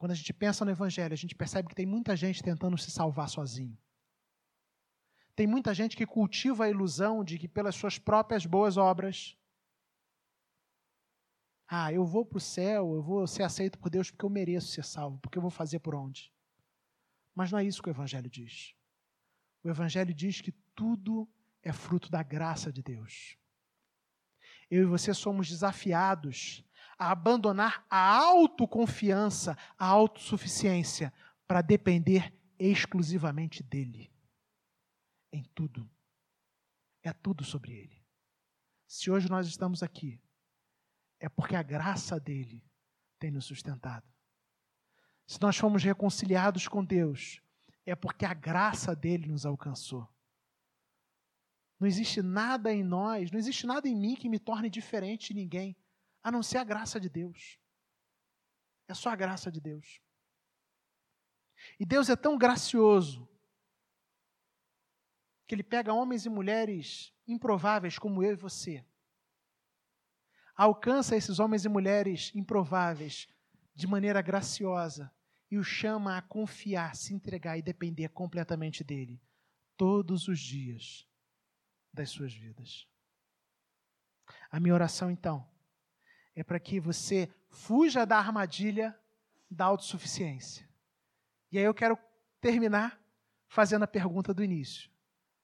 Quando 0.00 0.12
a 0.12 0.14
gente 0.14 0.32
pensa 0.32 0.64
no 0.64 0.70
Evangelho, 0.70 1.12
a 1.12 1.16
gente 1.16 1.34
percebe 1.34 1.68
que 1.68 1.74
tem 1.74 1.84
muita 1.84 2.16
gente 2.16 2.42
tentando 2.42 2.78
se 2.78 2.90
salvar 2.90 3.28
sozinho. 3.28 3.76
Tem 5.36 5.46
muita 5.46 5.74
gente 5.74 5.94
que 5.94 6.06
cultiva 6.06 6.64
a 6.64 6.70
ilusão 6.70 7.22
de 7.22 7.38
que, 7.38 7.46
pelas 7.46 7.74
suas 7.74 7.98
próprias 7.98 8.46
boas 8.46 8.78
obras, 8.78 9.36
ah, 11.68 11.92
eu 11.92 12.02
vou 12.02 12.24
para 12.24 12.38
o 12.38 12.40
céu, 12.40 12.94
eu 12.94 13.02
vou 13.02 13.26
ser 13.26 13.42
aceito 13.42 13.78
por 13.78 13.90
Deus 13.90 14.10
porque 14.10 14.24
eu 14.24 14.30
mereço 14.30 14.68
ser 14.68 14.86
salvo, 14.86 15.18
porque 15.18 15.36
eu 15.36 15.42
vou 15.42 15.50
fazer 15.50 15.80
por 15.80 15.94
onde. 15.94 16.32
Mas 17.34 17.52
não 17.52 17.58
é 17.58 17.64
isso 17.64 17.82
que 17.82 17.90
o 17.90 17.92
Evangelho 17.92 18.30
diz. 18.30 18.74
O 19.62 19.68
Evangelho 19.68 20.14
diz 20.14 20.40
que 20.40 20.52
tudo 20.74 21.28
é 21.62 21.74
fruto 21.74 22.10
da 22.10 22.22
graça 22.22 22.72
de 22.72 22.82
Deus. 22.82 23.36
Eu 24.70 24.84
e 24.84 24.86
você 24.86 25.12
somos 25.12 25.46
desafiados 25.46 26.64
a 27.00 27.12
abandonar 27.12 27.86
a 27.88 28.14
autoconfiança, 28.18 29.56
a 29.78 29.86
autossuficiência, 29.86 31.10
para 31.48 31.62
depender 31.62 32.30
exclusivamente 32.58 33.62
dele. 33.62 34.12
Em 35.32 35.42
tudo. 35.54 35.90
É 37.02 37.10
tudo 37.10 37.42
sobre 37.42 37.72
ele. 37.72 38.04
Se 38.86 39.10
hoje 39.10 39.30
nós 39.30 39.46
estamos 39.46 39.82
aqui, 39.82 40.20
é 41.18 41.26
porque 41.26 41.56
a 41.56 41.62
graça 41.62 42.20
dele 42.20 42.62
tem 43.18 43.30
nos 43.30 43.46
sustentado. 43.46 44.06
Se 45.26 45.40
nós 45.40 45.56
fomos 45.56 45.82
reconciliados 45.82 46.68
com 46.68 46.84
Deus, 46.84 47.40
é 47.86 47.94
porque 47.94 48.26
a 48.26 48.34
graça 48.34 48.94
dele 48.94 49.26
nos 49.26 49.46
alcançou. 49.46 50.06
Não 51.78 51.88
existe 51.88 52.20
nada 52.20 52.70
em 52.70 52.84
nós, 52.84 53.30
não 53.30 53.38
existe 53.38 53.66
nada 53.66 53.88
em 53.88 53.96
mim 53.96 54.16
que 54.16 54.28
me 54.28 54.38
torne 54.38 54.68
diferente 54.68 55.28
de 55.28 55.40
ninguém 55.40 55.74
a 56.22 56.30
não 56.30 56.42
ser 56.42 56.58
a 56.58 56.64
graça 56.64 57.00
de 57.00 57.08
Deus. 57.08 57.58
É 58.88 58.94
só 58.94 59.10
a 59.10 59.16
graça 59.16 59.50
de 59.50 59.60
Deus. 59.60 60.00
E 61.78 61.84
Deus 61.84 62.08
é 62.08 62.16
tão 62.16 62.36
gracioso 62.36 63.28
que 65.46 65.54
Ele 65.54 65.62
pega 65.62 65.92
homens 65.92 66.26
e 66.26 66.28
mulheres 66.28 67.12
improváveis 67.26 67.98
como 67.98 68.22
eu 68.22 68.32
e 68.32 68.36
você, 68.36 68.84
alcança 70.56 71.16
esses 71.16 71.38
homens 71.38 71.64
e 71.64 71.68
mulheres 71.68 72.30
improváveis 72.34 73.28
de 73.74 73.86
maneira 73.86 74.20
graciosa 74.20 75.12
e 75.50 75.56
os 75.56 75.66
chama 75.66 76.16
a 76.16 76.22
confiar, 76.22 76.94
se 76.94 77.14
entregar 77.14 77.58
e 77.58 77.62
depender 77.62 78.10
completamente 78.10 78.84
dele 78.84 79.20
todos 79.76 80.28
os 80.28 80.38
dias 80.38 81.08
das 81.92 82.10
suas 82.10 82.32
vidas. 82.32 82.86
A 84.50 84.60
minha 84.60 84.74
oração, 84.74 85.10
então, 85.10 85.48
é 86.34 86.42
para 86.42 86.60
que 86.60 86.80
você 86.80 87.28
fuja 87.48 88.04
da 88.04 88.16
armadilha 88.16 88.98
da 89.50 89.64
autossuficiência. 89.64 90.68
E 91.50 91.58
aí 91.58 91.64
eu 91.64 91.74
quero 91.74 91.98
terminar 92.40 93.00
fazendo 93.48 93.82
a 93.82 93.88
pergunta 93.88 94.32
do 94.32 94.44
início. 94.44 94.90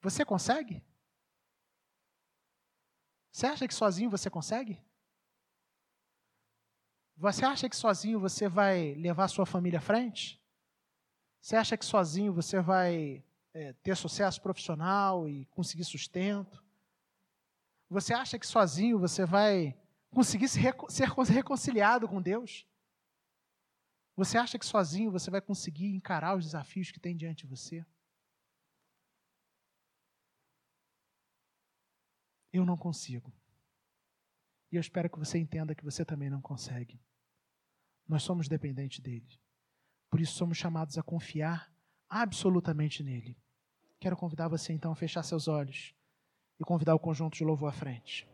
Você 0.01 0.25
consegue? 0.25 0.83
Você 3.33 3.47
acha 3.47 3.67
que 3.67 3.75
sozinho 3.75 4.09
você 4.09 4.31
consegue? 4.31 4.81
Você 7.17 7.45
acha 7.45 7.69
que 7.69 7.77
sozinho 7.77 8.21
você 8.21 8.49
vai 8.49 8.95
levar 8.95 9.29
sua 9.29 9.45
família 9.45 9.79
à 9.79 9.83
frente? 9.83 10.41
Você 11.41 11.57
acha 11.57 11.77
que 11.77 11.85
sozinho 11.85 12.33
você 12.33 12.61
vai 12.61 13.25
é, 13.53 13.73
ter 13.75 13.97
sucesso 13.97 14.41
profissional 14.41 15.29
e 15.29 15.47
conseguir 15.47 15.85
sustento? 15.85 16.63
Você 17.89 18.13
acha 18.13 18.39
que 18.39 18.47
sozinho 18.47 18.99
você 18.99 19.25
vai 19.25 19.77
conseguir 20.17 20.49
ser 20.49 20.73
reconciliado 21.31 22.09
com 22.09 22.23
Deus? 22.23 22.67
Você 24.17 24.39
acha 24.39 24.59
que 24.59 24.65
sozinho 24.65 25.11
você 25.11 25.31
vai 25.31 25.43
conseguir 25.43 25.95
encarar 25.95 26.35
os 26.35 26.47
desafios 26.47 26.91
que 26.91 26.99
tem 26.99 27.15
diante 27.15 27.41
de 27.41 27.47
você? 27.47 27.85
Eu 32.51 32.65
não 32.65 32.79
consigo. 32.79 33.31
E 34.73 34.77
eu 34.77 34.81
espero 34.81 35.11
que 35.11 35.19
você 35.19 35.37
entenda 35.37 35.75
que 35.75 35.85
você 35.85 36.03
também 36.03 36.31
não 36.31 36.41
consegue. 36.41 36.99
Nós 38.09 38.23
somos 38.23 38.49
dependentes 38.49 39.01
dele. 39.01 39.39
Por 40.09 40.19
isso 40.19 40.33
somos 40.33 40.57
chamados 40.57 40.97
a 40.97 41.03
confiar 41.03 41.71
absolutamente 42.09 43.03
nele. 43.03 43.37
Quero 44.01 44.17
convidar 44.17 44.49
você 44.49 44.73
então 44.73 44.93
a 44.93 44.97
fechar 44.97 45.23
seus 45.23 45.47
olhos 45.47 45.95
e 46.59 46.65
convidar 46.65 46.95
o 46.95 46.99
conjunto 46.99 47.37
de 47.37 47.45
louvor 47.45 47.69
à 47.69 47.73
frente. 47.73 48.27